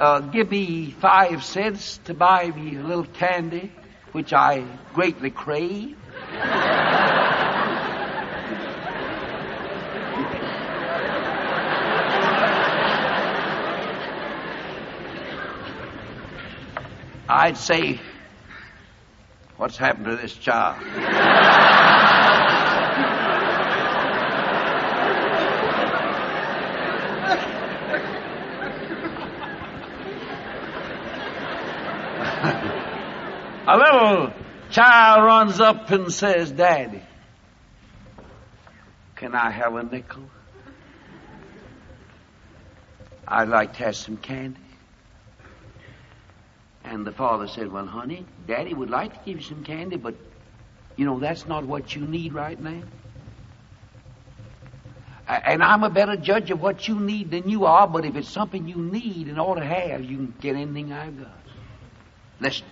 uh, 0.00 0.20
give 0.20 0.50
me 0.50 0.90
five 0.90 1.44
cents 1.44 1.98
to 2.06 2.14
buy 2.14 2.46
me 2.50 2.76
a 2.76 2.82
little 2.82 3.04
candy, 3.04 3.70
which 4.12 4.32
I 4.32 4.64
greatly 4.94 5.30
crave. 5.30 5.98
I'd 17.32 17.56
say, 17.56 18.00
what's 19.56 19.76
happened 19.76 20.06
to 20.06 20.16
this 20.16 20.34
child? 20.34 20.82
A 33.68 33.76
little 33.76 34.32
child 34.70 35.24
runs 35.24 35.60
up 35.60 35.88
and 35.92 36.12
says, 36.12 36.50
Daddy, 36.50 37.00
can 39.14 39.36
I 39.36 39.52
have 39.52 39.76
a 39.76 39.84
nickel? 39.84 40.28
I'd 43.28 43.48
like 43.48 43.74
to 43.74 43.84
have 43.84 43.94
some 43.94 44.16
candy. 44.16 44.69
And 46.90 47.06
the 47.06 47.12
father 47.12 47.46
said, 47.46 47.70
Well, 47.70 47.86
honey, 47.86 48.26
Daddy 48.48 48.74
would 48.74 48.90
like 48.90 49.12
to 49.12 49.20
give 49.24 49.40
you 49.40 49.46
some 49.46 49.62
candy, 49.62 49.96
but 49.96 50.16
you 50.96 51.06
know, 51.06 51.20
that's 51.20 51.46
not 51.46 51.64
what 51.64 51.94
you 51.94 52.04
need 52.04 52.34
right 52.34 52.60
now. 52.60 52.82
And 55.28 55.62
I'm 55.62 55.84
a 55.84 55.90
better 55.90 56.16
judge 56.16 56.50
of 56.50 56.60
what 56.60 56.88
you 56.88 56.98
need 56.98 57.30
than 57.30 57.48
you 57.48 57.64
are, 57.66 57.86
but 57.86 58.04
if 58.04 58.16
it's 58.16 58.28
something 58.28 58.66
you 58.66 58.78
need 58.78 59.28
and 59.28 59.38
ought 59.38 59.54
to 59.54 59.64
have, 59.64 60.02
you 60.02 60.16
can 60.16 60.34
get 60.40 60.56
anything 60.56 60.92
I've 60.92 61.16
got. 61.16 61.40
Listen. 62.40 62.66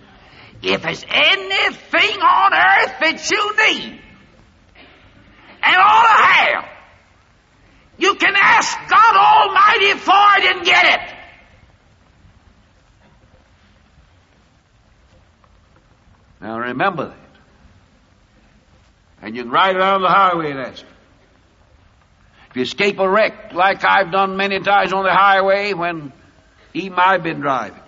If 0.61 0.81
there's 0.81 1.05
anything 1.07 2.21
on 2.21 2.53
earth 2.53 2.99
that 2.99 3.31
you 3.31 3.55
need 3.67 4.01
and 5.63 5.75
ought 5.77 6.03
to 6.03 6.23
have, 6.23 6.65
you 7.97 8.15
can 8.15 8.33
ask 8.35 8.77
God 8.89 9.15
Almighty 9.15 9.97
for 9.97 10.27
it 10.39 10.55
and 10.57 10.65
get 10.65 10.85
it. 10.85 11.18
Now 16.41 16.59
remember 16.59 17.07
that. 17.07 17.17
And 19.21 19.35
you 19.35 19.43
can 19.43 19.51
ride 19.51 19.75
around 19.75 20.01
the 20.01 20.07
highway 20.07 20.51
and 20.51 20.59
ask. 20.59 20.83
If 22.49 22.55
you 22.55 22.61
escape 22.63 22.99
a 22.99 23.07
wreck, 23.07 23.53
like 23.53 23.83
I've 23.85 24.11
done 24.11 24.37
many 24.37 24.59
times 24.59 24.93
on 24.93 25.03
the 25.03 25.13
highway 25.13 25.73
when 25.73 26.13
even 26.73 26.97
I've 26.97 27.23
been 27.23 27.41
driving, 27.41 27.81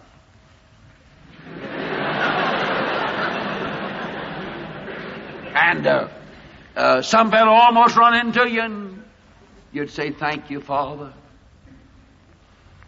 And 5.54 5.86
uh, 5.86 6.08
uh, 6.76 7.02
some 7.02 7.30
fellow 7.30 7.52
almost 7.52 7.96
run 7.96 8.26
into 8.26 8.50
you, 8.50 8.62
and 8.62 9.04
you'd 9.72 9.92
say, 9.92 10.12
Thank 10.12 10.50
you, 10.50 10.62
Father. 10.62 11.14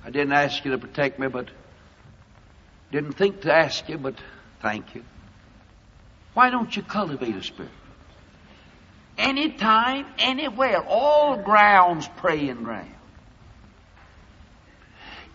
I 0.03 0.09
didn't 0.09 0.33
ask 0.33 0.63
you 0.65 0.71
to 0.71 0.77
protect 0.77 1.19
me, 1.19 1.27
but 1.27 1.49
didn't 2.91 3.13
think 3.13 3.41
to 3.41 3.53
ask 3.53 3.87
you, 3.89 3.97
but 3.97 4.15
thank 4.61 4.95
you. 4.95 5.03
Why 6.33 6.49
don't 6.49 6.75
you 6.75 6.81
cultivate 6.81 7.35
a 7.35 7.43
spirit? 7.43 7.71
Anytime, 9.17 10.07
anywhere, 10.17 10.83
all 10.83 11.37
grounds 11.37 12.09
praying 12.17 12.63
ground. 12.63 12.89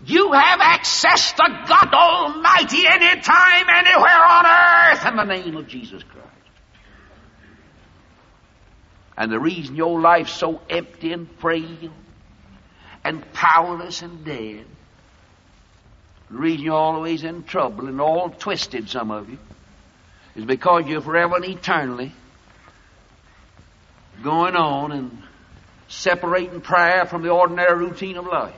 You 0.04 0.32
have 0.32 0.60
access 0.60 1.32
to 1.32 1.64
God 1.68 1.92
Almighty 1.92 2.86
anytime, 2.86 3.66
anywhere 3.68 4.24
on 4.24 4.46
earth 4.46 5.06
in 5.06 5.16
the 5.16 5.24
name 5.24 5.56
of 5.56 5.66
Jesus 5.66 6.02
Christ. 6.02 6.26
And 9.16 9.32
the 9.32 9.40
reason 9.40 9.74
your 9.74 10.00
life's 10.00 10.32
so 10.32 10.60
empty 10.70 11.12
and 11.12 11.28
frail 11.38 11.90
and 13.04 13.32
powerless 13.32 14.02
and 14.02 14.24
dead, 14.24 14.66
the 16.30 16.36
reason 16.36 16.66
you're 16.66 16.74
always 16.74 17.24
in 17.24 17.42
trouble 17.42 17.88
and 17.88 18.00
all 18.00 18.30
twisted, 18.30 18.88
some 18.88 19.10
of 19.10 19.28
you, 19.28 19.38
is 20.38 20.44
because 20.44 20.86
you're 20.86 21.02
forever 21.02 21.36
and 21.36 21.44
eternally 21.44 22.12
going 24.22 24.56
on 24.56 24.92
and 24.92 25.22
separating 25.88 26.62
prayer 26.62 27.04
from 27.04 27.22
the 27.22 27.28
ordinary 27.28 27.76
routine 27.76 28.16
of 28.16 28.26
life. 28.26 28.54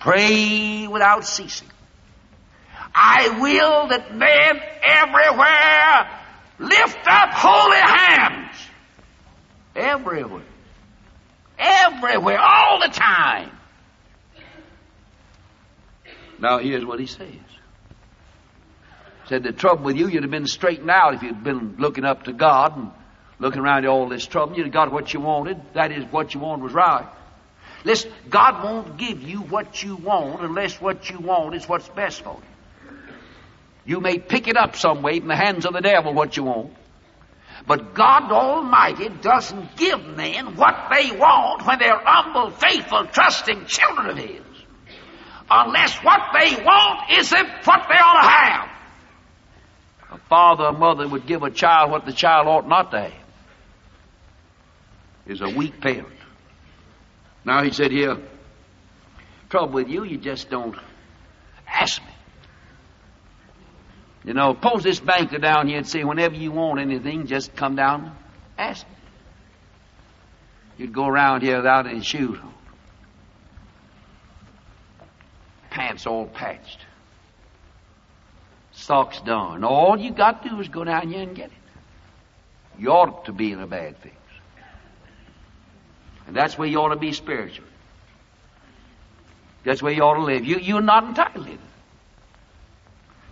Pray 0.00 0.86
without 0.86 1.26
ceasing. 1.26 1.68
I 2.94 3.38
will 3.40 3.88
that 3.88 4.14
men 4.14 4.60
everywhere 4.82 6.20
lift 6.58 7.06
up 7.06 7.30
holy 7.32 7.76
hands 7.76 8.68
Everywhere. 9.78 10.42
Everywhere. 11.56 12.38
All 12.40 12.80
the 12.80 12.92
time. 12.92 13.50
Now 16.40 16.58
here's 16.58 16.84
what 16.84 16.98
he 16.98 17.06
says. 17.06 17.28
Said 19.28 19.42
the 19.42 19.52
trouble 19.52 19.84
with 19.84 19.96
you, 19.96 20.08
you'd 20.08 20.22
have 20.22 20.30
been 20.30 20.46
straightened 20.46 20.90
out 20.90 21.14
if 21.14 21.22
you'd 21.22 21.44
been 21.44 21.76
looking 21.78 22.04
up 22.04 22.24
to 22.24 22.32
God 22.32 22.78
and 22.78 22.90
looking 23.38 23.60
around 23.60 23.84
at 23.84 23.90
all 23.90 24.08
this 24.08 24.26
trouble. 24.26 24.56
You'd 24.56 24.66
have 24.66 24.72
got 24.72 24.90
what 24.90 25.12
you 25.12 25.20
wanted. 25.20 25.60
That 25.74 25.92
is, 25.92 26.04
what 26.10 26.32
you 26.32 26.40
wanted 26.40 26.62
was 26.62 26.72
right. 26.72 27.06
Listen, 27.84 28.10
God 28.30 28.64
won't 28.64 28.96
give 28.96 29.22
you 29.22 29.40
what 29.40 29.82
you 29.82 29.96
want 29.96 30.42
unless 30.42 30.80
what 30.80 31.10
you 31.10 31.18
want 31.18 31.54
is 31.54 31.68
what's 31.68 31.88
best 31.90 32.22
for 32.22 32.36
you. 32.36 32.94
You 33.84 34.00
may 34.00 34.18
pick 34.18 34.48
it 34.48 34.56
up 34.56 34.76
some 34.76 35.02
way 35.02 35.18
from 35.18 35.28
the 35.28 35.36
hands 35.36 35.66
of 35.66 35.74
the 35.74 35.80
devil 35.80 36.14
what 36.14 36.36
you 36.36 36.44
want. 36.44 36.72
But 37.66 37.94
God 37.94 38.32
Almighty 38.32 39.10
doesn't 39.20 39.76
give 39.76 40.04
men 40.06 40.56
what 40.56 40.88
they 40.90 41.14
want 41.14 41.66
when 41.66 41.78
they're 41.78 42.00
humble, 42.02 42.50
faithful, 42.50 43.06
trusting 43.06 43.66
children 43.66 44.10
of 44.10 44.16
His. 44.16 44.42
Unless 45.50 45.98
what 45.98 46.20
they 46.38 46.62
want 46.62 47.10
isn't 47.10 47.48
what 47.64 47.86
they 47.88 47.94
ought 47.94 48.22
to 48.22 48.28
have. 48.28 48.77
A 50.10 50.18
father 50.28 50.64
or 50.64 50.72
mother 50.72 51.06
would 51.06 51.26
give 51.26 51.42
a 51.42 51.50
child 51.50 51.90
what 51.90 52.06
the 52.06 52.12
child 52.12 52.46
ought 52.46 52.66
not 52.66 52.90
to 52.92 53.00
have. 53.02 53.12
Is 55.26 55.42
a 55.42 55.50
weak 55.50 55.80
parent. 55.80 56.08
Now 57.44 57.62
he 57.62 57.70
said 57.70 57.90
here, 57.90 58.16
trouble 59.50 59.74
with 59.74 59.88
you, 59.88 60.04
you 60.04 60.16
just 60.16 60.48
don't 60.48 60.76
ask 61.66 62.00
me. 62.02 62.12
You 64.24 64.34
know, 64.34 64.54
pose 64.54 64.82
this 64.82 65.00
banker 65.00 65.38
down 65.38 65.68
here 65.68 65.78
and 65.78 65.86
say, 65.86 66.04
whenever 66.04 66.34
you 66.34 66.50
want 66.50 66.80
anything, 66.80 67.26
just 67.26 67.54
come 67.54 67.76
down 67.76 68.04
and 68.04 68.12
ask 68.58 68.86
me. 68.86 68.94
You'd 70.78 70.92
go 70.92 71.06
around 71.06 71.42
here 71.42 71.56
without 71.56 71.86
any 71.86 72.02
shoes 72.02 72.38
on. 72.38 72.54
Pants 75.70 76.06
all 76.06 76.26
patched. 76.26 76.78
Socks 78.78 79.20
done. 79.20 79.64
All 79.64 79.98
you 79.98 80.12
got 80.12 80.44
to 80.44 80.50
do 80.50 80.60
is 80.60 80.68
go 80.68 80.84
down 80.84 81.08
here 81.08 81.22
and 81.22 81.34
get 81.34 81.46
it. 81.46 81.52
You 82.78 82.90
ought 82.90 83.24
to 83.24 83.32
be 83.32 83.50
in 83.50 83.60
a 83.60 83.66
bad 83.66 83.96
fix. 83.98 84.14
And 86.26 86.36
that's 86.36 86.56
where 86.56 86.68
you 86.68 86.78
ought 86.78 86.90
to 86.90 86.96
be 86.96 87.12
spiritual. 87.12 87.64
That's 89.64 89.82
where 89.82 89.92
you 89.92 90.02
ought 90.02 90.14
to 90.14 90.22
live. 90.22 90.44
You, 90.44 90.58
you're 90.58 90.80
not 90.80 91.04
entitled 91.04 91.46
to 91.46 91.52
it. 91.52 91.60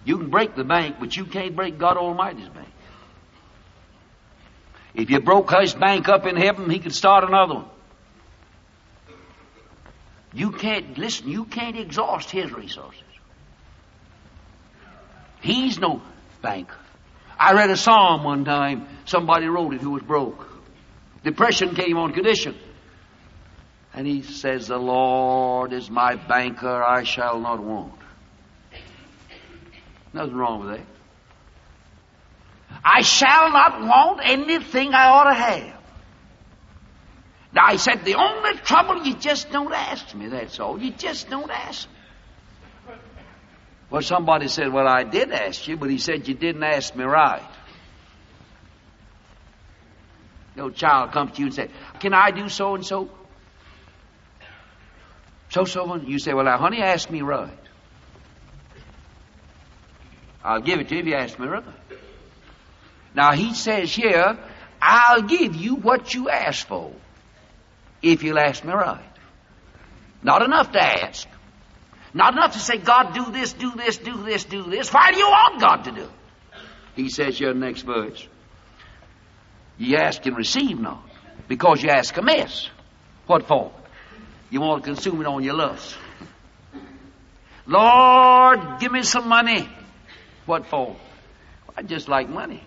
You 0.04 0.18
can 0.18 0.30
break 0.30 0.56
the 0.56 0.64
bank, 0.64 0.96
but 0.98 1.16
you 1.16 1.26
can't 1.26 1.54
break 1.54 1.78
God 1.78 1.96
Almighty's 1.96 2.48
bank. 2.48 2.68
If 4.94 5.10
you 5.10 5.20
broke 5.20 5.52
his 5.52 5.74
bank 5.74 6.08
up 6.08 6.26
in 6.26 6.36
heaven, 6.36 6.70
he 6.70 6.80
could 6.80 6.94
start 6.94 7.22
another 7.22 7.54
one. 7.54 7.68
You 10.32 10.50
can't, 10.50 10.98
listen, 10.98 11.28
you 11.28 11.44
can't 11.44 11.78
exhaust 11.78 12.30
his 12.30 12.52
resources. 12.52 13.05
He's 15.46 15.78
no 15.78 16.02
banker. 16.42 16.76
I 17.38 17.52
read 17.52 17.70
a 17.70 17.76
psalm 17.76 18.24
one 18.24 18.44
time. 18.44 18.88
Somebody 19.04 19.46
wrote 19.46 19.74
it 19.74 19.80
who 19.80 19.90
was 19.90 20.02
broke. 20.02 20.44
Depression 21.22 21.76
came 21.76 21.96
on 21.96 22.12
condition. 22.12 22.56
And 23.94 24.08
he 24.08 24.22
says, 24.22 24.66
The 24.66 24.76
Lord 24.76 25.72
is 25.72 25.88
my 25.88 26.16
banker, 26.16 26.82
I 26.82 27.04
shall 27.04 27.38
not 27.38 27.62
want. 27.62 27.94
Nothing 30.12 30.34
wrong 30.34 30.66
with 30.66 30.78
that. 30.78 30.86
I 32.84 33.02
shall 33.02 33.52
not 33.52 33.82
want 33.82 34.20
anything 34.24 34.94
I 34.94 35.06
ought 35.06 35.30
to 35.30 35.34
have. 35.34 35.80
Now, 37.52 37.66
I 37.66 37.76
said, 37.76 38.04
the 38.04 38.16
only 38.16 38.54
trouble, 38.58 39.04
you 39.04 39.14
just 39.14 39.50
don't 39.52 39.72
ask 39.72 40.12
me, 40.14 40.26
that's 40.28 40.58
all. 40.58 40.80
You 40.80 40.90
just 40.90 41.30
don't 41.30 41.50
ask 41.50 41.88
me. 41.88 41.95
Well, 43.90 44.02
somebody 44.02 44.48
said, 44.48 44.72
Well, 44.72 44.88
I 44.88 45.04
did 45.04 45.30
ask 45.32 45.66
you, 45.68 45.76
but 45.76 45.90
he 45.90 45.98
said 45.98 46.26
you 46.26 46.34
didn't 46.34 46.62
ask 46.62 46.94
me 46.94 47.04
right. 47.04 47.42
No 50.56 50.70
child 50.70 51.12
comes 51.12 51.32
to 51.32 51.38
you 51.40 51.46
and 51.46 51.54
says, 51.54 51.70
Can 52.00 52.14
I 52.14 52.30
do 52.30 52.48
so 52.48 52.74
and 52.74 52.84
so? 52.84 53.10
So 55.50 55.64
so 55.64 55.92
and 55.92 56.08
you 56.08 56.18
say, 56.18 56.34
Well, 56.34 56.44
now, 56.44 56.58
honey, 56.58 56.82
ask 56.82 57.10
me 57.10 57.22
right. 57.22 57.58
I'll 60.42 60.60
give 60.60 60.78
it 60.80 60.88
to 60.88 60.94
you 60.94 61.00
if 61.00 61.06
you 61.06 61.14
ask 61.14 61.38
me 61.38 61.46
right. 61.46 61.64
Now, 63.14 63.32
he 63.32 63.54
says 63.54 63.92
here, 63.92 64.38
I'll 64.80 65.22
give 65.22 65.56
you 65.56 65.76
what 65.76 66.14
you 66.14 66.28
ask 66.28 66.66
for 66.66 66.92
if 68.02 68.22
you'll 68.22 68.38
ask 68.38 68.64
me 68.64 68.72
right. 68.72 69.02
Not 70.22 70.42
enough 70.42 70.72
to 70.72 70.82
ask. 70.82 71.26
Not 72.16 72.32
enough 72.32 72.54
to 72.54 72.58
say, 72.58 72.78
God, 72.78 73.12
do 73.12 73.30
this, 73.30 73.52
do 73.52 73.72
this, 73.72 73.98
do 73.98 74.22
this, 74.22 74.44
do 74.44 74.62
this. 74.62 74.90
Why 74.90 75.12
do 75.12 75.18
you 75.18 75.28
want 75.28 75.60
God 75.60 75.84
to 75.84 75.92
do 75.92 76.04
it? 76.04 76.10
He 76.94 77.10
says 77.10 77.38
the 77.38 77.52
next 77.52 77.82
verse, 77.82 78.26
ye 79.76 79.96
ask 79.96 80.24
and 80.24 80.34
receive 80.34 80.80
not, 80.80 81.06
because 81.46 81.82
you 81.82 81.90
ask 81.90 82.16
amiss. 82.16 82.70
What 83.26 83.46
for? 83.46 83.70
You 84.48 84.62
want 84.62 84.82
to 84.82 84.94
consume 84.94 85.20
it 85.20 85.26
on 85.26 85.44
your 85.44 85.56
lust. 85.56 85.94
Lord, 87.66 88.80
give 88.80 88.92
me 88.92 89.02
some 89.02 89.28
money. 89.28 89.68
What 90.46 90.64
for? 90.68 90.96
I 91.76 91.82
just 91.82 92.08
like 92.08 92.30
money. 92.30 92.64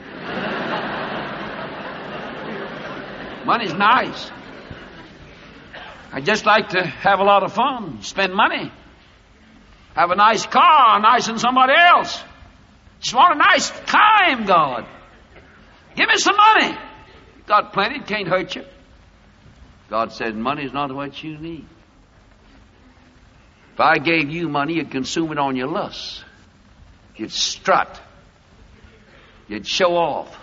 Money's 3.46 3.74
nice. 3.74 4.32
I 6.12 6.20
just 6.20 6.44
like 6.44 6.70
to 6.70 6.84
have 6.84 7.20
a 7.20 7.24
lot 7.24 7.42
of 7.42 7.52
fun, 7.52 8.02
spend 8.02 8.34
money, 8.34 8.72
have 9.94 10.10
a 10.10 10.16
nice 10.16 10.44
car, 10.46 11.00
nicer 11.00 11.32
than 11.32 11.38
somebody 11.38 11.74
else. 11.76 12.22
Just 13.00 13.14
want 13.14 13.34
a 13.34 13.38
nice 13.38 13.70
time, 13.86 14.44
God. 14.44 14.86
Give 15.94 16.08
me 16.08 16.16
some 16.16 16.36
money. 16.36 16.76
Got 17.46 17.72
plenty, 17.72 17.96
it 17.96 18.06
can't 18.06 18.28
hurt 18.28 18.54
you. 18.54 18.64
God 19.88 20.12
said, 20.12 20.36
Money's 20.36 20.72
not 20.72 20.94
what 20.94 21.22
you 21.22 21.38
need. 21.38 21.66
If 23.74 23.80
I 23.80 23.98
gave 23.98 24.30
you 24.30 24.48
money, 24.48 24.74
you'd 24.74 24.90
consume 24.90 25.32
it 25.32 25.38
on 25.38 25.56
your 25.56 25.68
lusts. 25.68 26.22
You'd 27.16 27.32
strut. 27.32 28.00
You'd 29.48 29.66
show 29.66 29.96
off. 29.96 30.36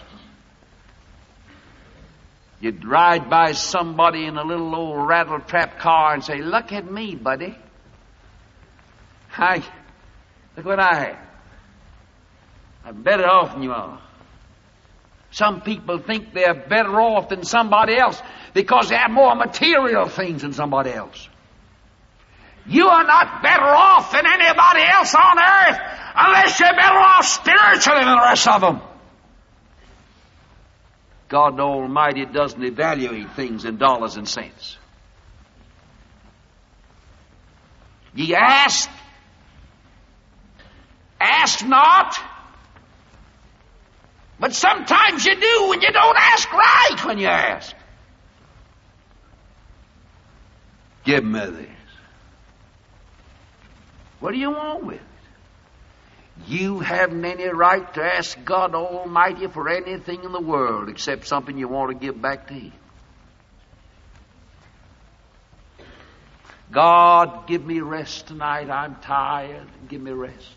You'd 2.59 2.85
ride 2.85 3.29
by 3.29 3.51
somebody 3.51 4.25
in 4.25 4.37
a 4.37 4.43
little 4.43 4.73
old 4.75 5.07
rattle 5.07 5.39
trap 5.39 5.79
car 5.79 6.13
and 6.13 6.23
say, 6.23 6.41
Look 6.41 6.71
at 6.71 6.89
me, 6.89 7.15
buddy. 7.15 7.55
I, 9.37 9.63
look 10.55 10.65
what 10.65 10.79
I 10.79 10.95
have. 10.95 11.17
I'm 12.85 13.03
better 13.03 13.27
off 13.27 13.53
than 13.53 13.63
you 13.63 13.71
are. 13.71 14.01
Some 15.31 15.61
people 15.61 15.99
think 15.99 16.33
they're 16.33 16.55
better 16.55 16.99
off 16.99 17.29
than 17.29 17.43
somebody 17.43 17.97
else 17.97 18.19
because 18.53 18.89
they 18.89 18.95
have 18.95 19.11
more 19.11 19.35
material 19.35 20.07
things 20.07 20.41
than 20.41 20.53
somebody 20.53 20.91
else. 20.91 21.29
You 22.65 22.87
are 22.87 23.03
not 23.03 23.43
better 23.43 23.67
off 23.67 24.11
than 24.11 24.25
anybody 24.25 24.83
else 24.83 25.13
on 25.13 25.37
earth 25.37 25.79
unless 26.15 26.59
you're 26.59 26.73
better 26.73 26.97
off 26.97 27.25
spiritually 27.25 28.03
than 28.03 28.15
the 28.15 28.23
rest 28.23 28.47
of 28.47 28.61
them. 28.61 28.81
God 31.29 31.59
Almighty 31.59 32.25
doesn't 32.25 32.63
evaluate 32.63 33.31
things 33.31 33.65
in 33.65 33.77
dollars 33.77 34.15
and 34.15 34.27
cents. 34.27 34.77
Ye 38.15 38.33
ask, 38.33 38.89
ask 41.19 41.65
not, 41.65 42.17
but 44.39 44.53
sometimes 44.53 45.25
you 45.25 45.35
do 45.35 45.71
and 45.73 45.81
you 45.81 45.91
don't 45.91 46.17
ask 46.17 46.51
right 46.51 47.05
when 47.05 47.17
you 47.17 47.27
ask. 47.27 47.75
Give 51.03 51.23
me 51.23 51.39
this. 51.39 51.69
What 54.19 54.31
do 54.31 54.37
you 54.37 54.51
want 54.51 54.83
with 54.83 54.95
it? 54.95 55.16
You 56.47 56.79
haven't 56.79 57.25
any 57.25 57.43
right 57.45 57.93
to 57.95 58.01
ask 58.01 58.37
God 58.45 58.73
Almighty 58.73 59.47
for 59.47 59.67
anything 59.67 60.23
in 60.23 60.31
the 60.31 60.39
world 60.41 60.87
except 60.87 61.27
something 61.27 61.57
you 61.57 61.67
want 61.67 61.91
to 61.91 62.05
give 62.05 62.21
back 62.21 62.47
to 62.47 62.53
Him. 62.53 62.73
God, 66.71 67.47
give 67.47 67.65
me 67.65 67.81
rest 67.81 68.27
tonight. 68.27 68.69
I'm 68.69 68.95
tired. 68.95 69.67
Give 69.89 70.01
me 70.01 70.11
rest. 70.11 70.55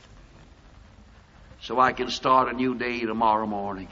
So 1.63 1.81
I 1.81 1.93
can 1.93 2.11
start 2.11 2.49
a 2.49 2.53
new 2.53 2.77
day 2.77 3.01
tomorrow 3.01 3.47
morning. 3.47 3.89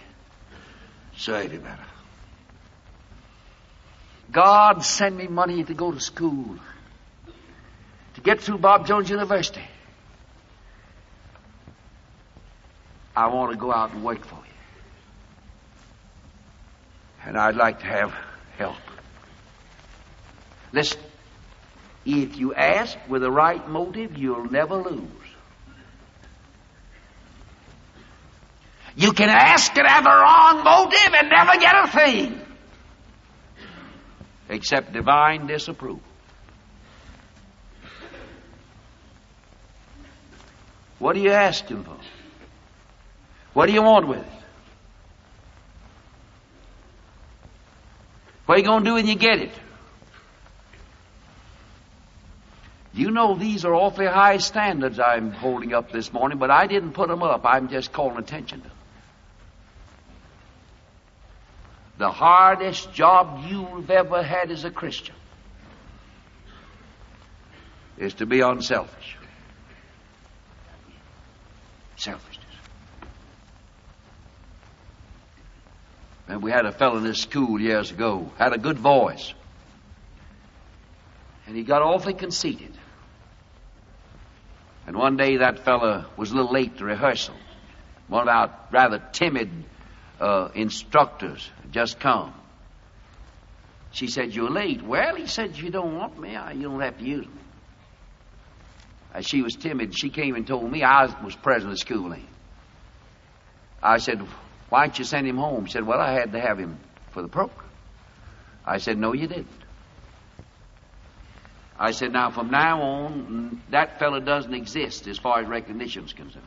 Say 1.16 1.46
it 1.46 1.62
better. 1.62 1.84
God, 4.30 4.84
send 4.84 5.16
me 5.16 5.26
money 5.26 5.64
to 5.64 5.74
go 5.74 5.90
to 5.90 6.00
school, 6.00 6.58
to 8.14 8.20
get 8.20 8.40
through 8.40 8.58
Bob 8.58 8.86
Jones 8.86 9.10
University. 9.10 9.62
I 13.18 13.26
want 13.26 13.50
to 13.50 13.58
go 13.58 13.72
out 13.72 13.92
and 13.92 14.04
work 14.04 14.24
for 14.24 14.36
you. 14.36 14.42
And 17.24 17.36
I'd 17.36 17.56
like 17.56 17.80
to 17.80 17.86
have 17.86 18.14
help. 18.56 18.76
Listen, 20.72 21.00
if 22.06 22.36
you 22.36 22.54
ask 22.54 22.96
with 23.08 23.22
the 23.22 23.30
right 23.32 23.68
motive, 23.68 24.16
you'll 24.16 24.48
never 24.48 24.76
lose. 24.76 25.02
You 28.94 29.10
can 29.12 29.30
ask 29.30 29.76
and 29.76 29.88
have 29.88 30.04
the 30.04 30.10
wrong 30.10 30.62
motive 30.62 31.12
and 31.18 31.28
never 31.28 31.58
get 31.58 31.74
a 31.74 31.88
thing. 31.88 32.40
Except 34.48 34.92
divine 34.92 35.48
disapproval. 35.48 36.02
What 41.00 41.16
are 41.16 41.20
you 41.20 41.32
asking 41.32 41.82
for? 41.82 41.96
What 43.52 43.66
do 43.66 43.72
you 43.72 43.82
want 43.82 44.06
with 44.06 44.18
it? 44.18 44.32
What 48.46 48.54
are 48.54 48.58
you 48.58 48.64
going 48.64 48.84
to 48.84 48.90
do 48.90 48.94
when 48.94 49.06
you 49.06 49.14
get 49.14 49.40
it? 49.40 49.52
You 52.94 53.10
know 53.10 53.34
these 53.34 53.64
are 53.64 53.74
awfully 53.74 54.06
high 54.06 54.38
standards 54.38 54.98
I'm 54.98 55.32
holding 55.32 55.74
up 55.74 55.92
this 55.92 56.12
morning, 56.12 56.38
but 56.38 56.50
I 56.50 56.66
didn't 56.66 56.92
put 56.92 57.08
them 57.08 57.22
up. 57.22 57.42
I'm 57.44 57.68
just 57.68 57.92
calling 57.92 58.16
attention 58.16 58.62
to 58.62 58.68
them. 58.68 58.76
The 61.98 62.10
hardest 62.10 62.92
job 62.92 63.44
you've 63.48 63.90
ever 63.90 64.22
had 64.22 64.50
as 64.50 64.64
a 64.64 64.70
Christian 64.70 65.14
is 67.98 68.14
to 68.14 68.26
be 68.26 68.40
unselfish. 68.40 69.16
Selfishness. 71.96 72.27
And 76.28 76.42
we 76.42 76.50
had 76.50 76.66
a 76.66 76.72
fellow 76.72 76.98
in 76.98 77.04
this 77.04 77.22
school 77.22 77.60
years 77.60 77.90
ago, 77.90 78.30
had 78.36 78.52
a 78.52 78.58
good 78.58 78.78
voice. 78.78 79.32
And 81.46 81.56
he 81.56 81.62
got 81.62 81.80
awfully 81.80 82.12
conceited. 82.12 82.76
And 84.86 84.96
one 84.96 85.16
day 85.16 85.38
that 85.38 85.64
fellow 85.64 86.04
was 86.16 86.30
a 86.30 86.34
little 86.34 86.52
late 86.52 86.78
to 86.78 86.84
rehearsal. 86.84 87.34
One 88.08 88.22
of 88.22 88.28
our 88.28 88.54
rather 88.70 89.02
timid 89.12 89.50
uh, 90.20 90.48
instructors 90.54 91.50
had 91.62 91.72
just 91.72 91.98
come. 91.98 92.34
She 93.90 94.08
said, 94.08 94.34
You're 94.34 94.50
late. 94.50 94.82
Well, 94.82 95.16
he 95.16 95.26
said, 95.26 95.56
You 95.56 95.70
don't 95.70 95.96
want 95.96 96.18
me. 96.18 96.32
You 96.32 96.62
don't 96.68 96.80
have 96.80 96.98
to 96.98 97.04
use 97.04 97.26
me. 97.26 97.32
As 99.14 99.26
she 99.26 99.42
was 99.42 99.56
timid, 99.56 99.98
she 99.98 100.10
came 100.10 100.34
and 100.34 100.46
told 100.46 100.70
me 100.70 100.82
I 100.82 101.06
was 101.24 101.34
president 101.34 101.72
of 101.72 101.78
school 101.78 102.10
then. 102.10 102.26
I 103.82 103.98
said, 103.98 104.20
Why 104.68 104.86
didn't 104.86 104.98
you 104.98 105.04
send 105.04 105.26
him 105.26 105.36
home? 105.36 105.66
She 105.66 105.72
said, 105.72 105.86
Well, 105.86 106.00
I 106.00 106.12
had 106.12 106.32
to 106.32 106.40
have 106.40 106.58
him 106.58 106.78
for 107.10 107.22
the 107.22 107.28
program. 107.28 107.68
I 108.66 108.78
said, 108.78 108.98
No, 108.98 109.12
you 109.14 109.26
didn't. 109.26 109.46
I 111.78 111.92
said, 111.92 112.12
Now, 112.12 112.30
from 112.30 112.50
now 112.50 112.82
on, 112.82 113.62
that 113.70 113.98
fellow 113.98 114.20
doesn't 114.20 114.54
exist 114.54 115.06
as 115.06 115.18
far 115.18 115.40
as 115.40 115.48
recognition 115.48 116.04
is 116.04 116.12
concerned. 116.12 116.44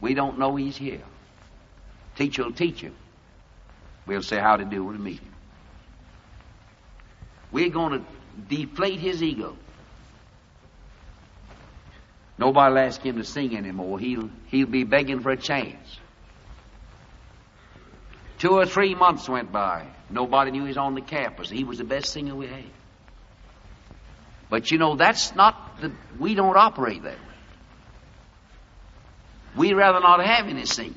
We 0.00 0.14
don't 0.14 0.38
know 0.38 0.56
he's 0.56 0.76
here. 0.76 1.02
Teacher 2.16 2.44
will 2.44 2.52
teach 2.52 2.80
him. 2.80 2.94
We'll 4.06 4.22
say 4.22 4.38
how 4.38 4.56
to 4.56 4.64
do 4.64 4.84
when 4.84 4.98
we 4.98 5.04
meet 5.04 5.20
him. 5.20 5.34
We're 7.52 7.70
going 7.70 8.00
to 8.00 8.06
deflate 8.48 8.98
his 8.98 9.22
ego. 9.22 9.56
Nobody 12.38 12.72
will 12.72 12.78
ask 12.78 13.00
him 13.02 13.16
to 13.16 13.24
sing 13.24 13.56
anymore. 13.56 13.98
He'll, 13.98 14.30
he'll 14.46 14.66
be 14.66 14.84
begging 14.84 15.20
for 15.20 15.30
a 15.30 15.36
chance. 15.36 15.98
Two 18.38 18.52
or 18.52 18.66
three 18.66 18.94
months 18.94 19.28
went 19.28 19.50
by. 19.50 19.88
Nobody 20.10 20.52
knew 20.52 20.62
he 20.62 20.68
was 20.68 20.76
on 20.76 20.94
the 20.94 21.00
campus. 21.00 21.50
He 21.50 21.64
was 21.64 21.78
the 21.78 21.84
best 21.84 22.12
singer 22.12 22.34
we 22.34 22.46
had. 22.46 22.64
But 24.48 24.70
you 24.70 24.78
know, 24.78 24.96
that's 24.96 25.34
not 25.34 25.80
the, 25.80 25.92
we 26.18 26.34
don't 26.34 26.56
operate 26.56 27.02
that 27.02 27.18
way. 27.18 27.24
We'd 29.56 29.74
rather 29.74 30.00
not 30.00 30.24
have 30.24 30.46
any 30.46 30.64
singing. 30.64 30.94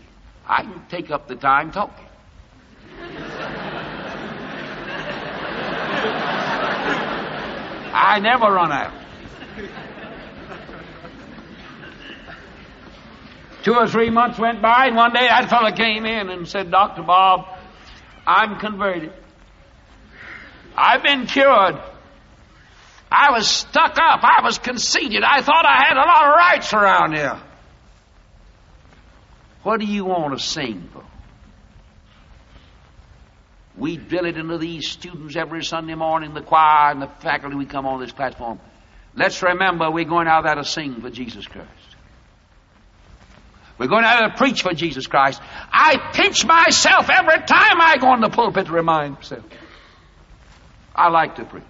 I 0.48 0.64
can 0.64 0.86
take 0.90 1.10
up 1.10 1.28
the 1.28 1.36
time 1.36 1.72
talking. 1.72 2.06
I 7.94 8.20
never 8.20 8.46
run 8.52 8.72
out. 8.72 9.01
Two 13.64 13.76
or 13.76 13.88
three 13.88 14.10
months 14.10 14.40
went 14.40 14.62
by, 14.62 14.88
and 14.88 14.96
one 14.96 15.14
day 15.14 15.28
that 15.28 15.50
fellow 15.50 15.72
came 15.72 16.06
in 16.06 16.30
and 16.30 16.48
said, 16.48 16.72
Dr. 16.72 17.04
Bob, 17.04 17.46
I'm 18.26 18.60
converted. 18.60 19.14
I've 20.76 21.04
been 21.04 21.28
cured. 21.28 21.80
I 23.12 23.32
was 23.32 23.48
stuck 23.48 23.98
up. 24.00 24.22
I 24.24 24.42
was 24.42 24.58
conceited. 24.58 25.24
I 25.24 25.42
thought 25.42 25.66
I 25.66 25.84
had 25.86 25.98
a 25.98 26.06
lot 26.06 26.28
of 26.28 26.36
rights 26.36 26.74
around 26.74 27.14
here. 27.14 27.40
What 29.64 29.80
do 29.80 29.86
you 29.86 30.06
want 30.06 30.38
to 30.38 30.44
sing 30.44 30.90
for? 30.92 31.04
We 33.78 33.98
drill 33.98 34.26
it 34.26 34.38
into 34.38 34.58
these 34.58 34.88
students 34.90 35.36
every 35.36 35.64
Sunday 35.64 35.96
morning, 35.96 36.34
the 36.34 36.42
choir 36.42 36.92
and 36.92 37.02
the 37.02 37.08
faculty, 37.20 37.56
we 37.56 37.66
come 37.66 37.86
on 37.86 38.00
this 38.00 38.12
platform. 38.12 38.60
Let's 39.16 39.42
remember 39.42 39.92
we're 39.92 40.06
going 40.06 40.28
out 40.28 40.46
there 40.46 40.56
to 40.56 40.64
sing 40.64 41.02
for 41.02 41.10
Jesus 41.10 41.46
Christ. 41.48 41.70
We're 43.82 43.88
going 43.88 44.04
out 44.04 44.28
to 44.28 44.38
preach 44.38 44.62
for 44.62 44.76
Jesus 44.76 45.08
Christ. 45.08 45.42
I 45.74 46.12
pinch 46.14 46.46
myself 46.46 47.10
every 47.10 47.40
time 47.48 47.82
I 47.82 47.98
go 48.00 48.14
in 48.14 48.22
the 48.22 48.30
pulpit 48.30 48.68
to 48.68 48.72
remind 48.72 49.16
myself. 49.16 49.44
I 50.96 51.10
like 51.10 51.38
to 51.38 51.46
preach. 51.46 51.64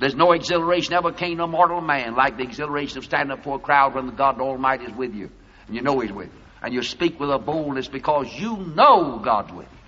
There's 0.00 0.16
no 0.16 0.32
exhilaration 0.32 0.94
ever 0.94 1.12
came 1.12 1.38
to 1.38 1.46
mortal 1.46 1.80
man 1.80 2.16
like 2.16 2.38
the 2.38 2.42
exhilaration 2.42 2.98
of 2.98 3.04
standing 3.04 3.30
up 3.30 3.38
before 3.38 3.58
a 3.58 3.60
crowd 3.60 3.94
when 3.94 4.06
the 4.06 4.12
God 4.12 4.40
Almighty 4.40 4.86
is 4.86 4.92
with 4.92 5.14
you. 5.14 5.30
And 5.68 5.76
you 5.76 5.82
know 5.82 6.00
He's 6.00 6.10
with 6.10 6.26
you. 6.26 6.40
And 6.60 6.74
you 6.74 6.82
speak 6.82 7.20
with 7.20 7.30
a 7.30 7.38
boldness 7.38 7.86
because 7.86 8.26
you 8.34 8.56
know 8.56 9.20
God's 9.24 9.52
with 9.52 9.68
you. 9.70 9.78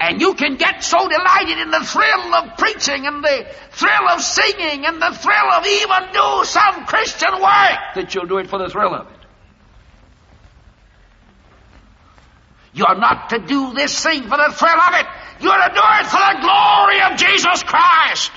And 0.00 0.20
you 0.20 0.34
can 0.34 0.56
get 0.56 0.82
so 0.82 1.08
delighted 1.08 1.58
in 1.58 1.70
the 1.70 1.84
thrill 1.84 2.34
of 2.34 2.56
preaching 2.56 3.06
and 3.06 3.22
the 3.22 3.46
thrill 3.70 4.08
of 4.10 4.20
singing 4.20 4.84
and 4.86 5.00
the 5.00 5.12
thrill 5.12 5.52
of 5.52 5.66
even 5.66 6.12
do 6.12 6.44
some 6.44 6.86
Christian 6.86 7.32
work 7.34 7.78
that 7.94 8.14
you'll 8.14 8.26
do 8.26 8.38
it 8.38 8.48
for 8.48 8.58
the 8.58 8.68
thrill 8.68 8.94
of 8.94 9.06
it. 9.06 9.18
You're 12.74 12.98
not 12.98 13.30
to 13.30 13.38
do 13.38 13.74
this 13.74 14.02
thing 14.02 14.22
for 14.22 14.36
the 14.36 14.52
thrill 14.52 14.80
of 14.80 14.94
it. 14.94 15.06
You're 15.40 15.52
to 15.52 15.74
do 15.74 15.82
it 15.82 16.06
for 16.06 16.18
the 16.18 16.38
glory 16.40 17.00
of 17.02 17.18
Jesus 17.18 17.62
Christ. 17.62 18.32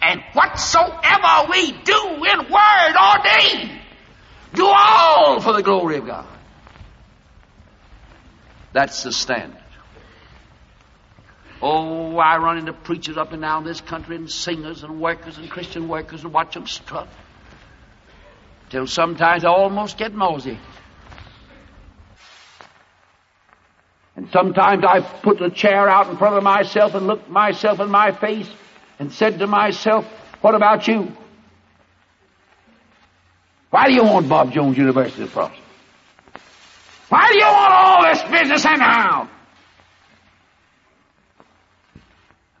And 0.00 0.20
whatsoever 0.32 1.48
we 1.50 1.72
do 1.72 2.24
in 2.24 2.50
word 2.50 2.94
or 2.96 3.22
deed, 3.22 3.80
do 4.54 4.66
all 4.66 5.40
for 5.40 5.52
the 5.52 5.62
glory 5.62 5.98
of 5.98 6.06
God. 6.06 6.31
That's 8.72 9.02
the 9.02 9.12
standard. 9.12 9.58
Oh, 11.60 12.16
I 12.16 12.38
run 12.38 12.58
into 12.58 12.72
preachers 12.72 13.16
up 13.16 13.32
and 13.32 13.42
down 13.42 13.64
this 13.64 13.80
country 13.80 14.16
and 14.16 14.30
singers 14.30 14.82
and 14.82 15.00
workers 15.00 15.38
and 15.38 15.48
Christian 15.48 15.88
workers 15.88 16.24
and 16.24 16.32
watch 16.32 16.54
them 16.54 16.66
strut. 16.66 17.08
Till 18.70 18.86
sometimes 18.86 19.44
I 19.44 19.48
almost 19.48 19.96
get 19.96 20.14
nauseated. 20.14 20.58
And 24.16 24.28
sometimes 24.32 24.84
I 24.84 25.00
put 25.00 25.38
the 25.38 25.50
chair 25.50 25.88
out 25.88 26.08
in 26.08 26.16
front 26.16 26.36
of 26.36 26.42
myself 26.42 26.94
and 26.94 27.06
looked 27.06 27.28
myself 27.28 27.80
in 27.80 27.90
my 27.90 28.12
face 28.12 28.48
and 28.98 29.12
said 29.12 29.38
to 29.38 29.46
myself, 29.46 30.04
what 30.40 30.54
about 30.54 30.88
you? 30.88 31.16
Why 33.70 33.86
do 33.86 33.94
you 33.94 34.02
want 34.02 34.28
Bob 34.28 34.52
Jones 34.52 34.76
University 34.76 35.24
to 35.24 35.30
prosper? 35.30 35.61
Why 37.12 37.30
do 37.30 37.38
you 37.38 37.44
want 37.44 37.72
all 37.74 38.02
this 38.04 38.22
business 38.22 38.64
anyhow? 38.64 39.28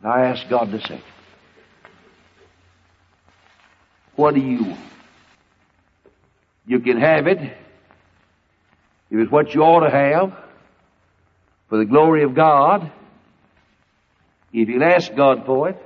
And 0.02 0.12
I 0.12 0.26
asked 0.26 0.50
God 0.50 0.70
to 0.72 0.80
say, 0.86 1.00
what 4.14 4.34
do 4.34 4.42
you 4.42 4.62
want? 4.62 4.80
You 6.66 6.80
can 6.80 7.00
have 7.00 7.28
it 7.28 7.38
if 7.38 7.54
it's 9.10 9.32
what 9.32 9.54
you 9.54 9.62
ought 9.62 9.88
to 9.88 9.90
have 9.90 10.38
for 11.70 11.78
the 11.78 11.86
glory 11.86 12.22
of 12.22 12.34
God, 12.34 12.92
if 14.52 14.68
you'll 14.68 14.84
ask 14.84 15.14
God 15.14 15.46
for 15.46 15.70
it, 15.70 15.82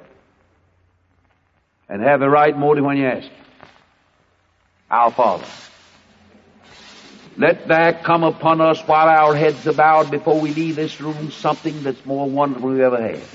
and 1.88 2.02
have 2.02 2.18
the 2.18 2.28
right 2.28 2.58
motive 2.58 2.84
when 2.84 2.96
you 2.96 3.06
ask. 3.06 3.28
Our 4.90 5.12
Father. 5.12 5.46
Let 7.38 7.68
there 7.68 8.00
come 8.02 8.24
upon 8.24 8.62
us 8.62 8.80
while 8.86 9.08
our 9.08 9.34
heads 9.34 9.66
are 9.66 9.74
bowed 9.74 10.10
before 10.10 10.40
we 10.40 10.54
leave 10.54 10.76
this 10.76 11.00
room 11.00 11.30
something 11.30 11.82
that's 11.82 12.04
more 12.06 12.28
wonderful 12.30 12.70
than 12.70 12.78
we 12.78 12.84
ever 12.84 13.00
had. 13.00 13.28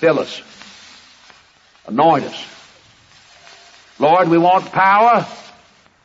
Fill 0.00 0.20
us. 0.20 0.42
Anoint 1.86 2.26
us. 2.26 2.46
Lord, 3.98 4.28
we 4.28 4.38
want 4.38 4.72
power. 4.72 5.26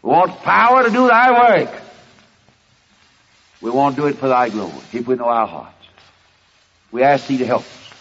We 0.02 0.10
want 0.10 0.42
power 0.42 0.84
to 0.84 0.90
do 0.90 1.08
thy 1.08 1.32
work. 1.32 1.84
We 3.62 3.70
want 3.70 3.96
to 3.96 4.02
do 4.02 4.08
it 4.08 4.20
for 4.20 4.30
thy 4.30 4.50
glory, 4.50 4.88
if 4.92 5.08
we 5.08 5.16
know 5.16 5.26
our 5.26 5.48
hearts. 5.48 5.86
We 6.92 7.04
ask 7.04 7.28
thee 7.28 7.38
to 7.38 7.46
help 7.46 7.66
us. 7.66 7.94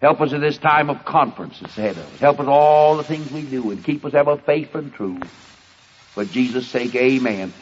Help 0.00 0.20
us 0.20 0.32
in 0.32 0.40
this 0.40 0.58
time 0.58 0.90
of 0.90 1.04
conference 1.04 1.58
that's 1.60 1.76
ahead 1.78 1.98
of 1.98 2.12
us. 2.12 2.20
Help 2.20 2.38
us 2.38 2.46
all 2.48 2.98
the 2.98 3.04
things 3.04 3.30
we 3.32 3.42
do 3.42 3.70
and 3.70 3.82
keep 3.82 4.04
us 4.04 4.14
ever 4.14 4.36
faithful 4.36 4.80
and 4.80 4.92
true. 4.92 5.18
For 6.14 6.24
Jesus' 6.24 6.68
sake, 6.68 6.94
amen. 6.94 7.54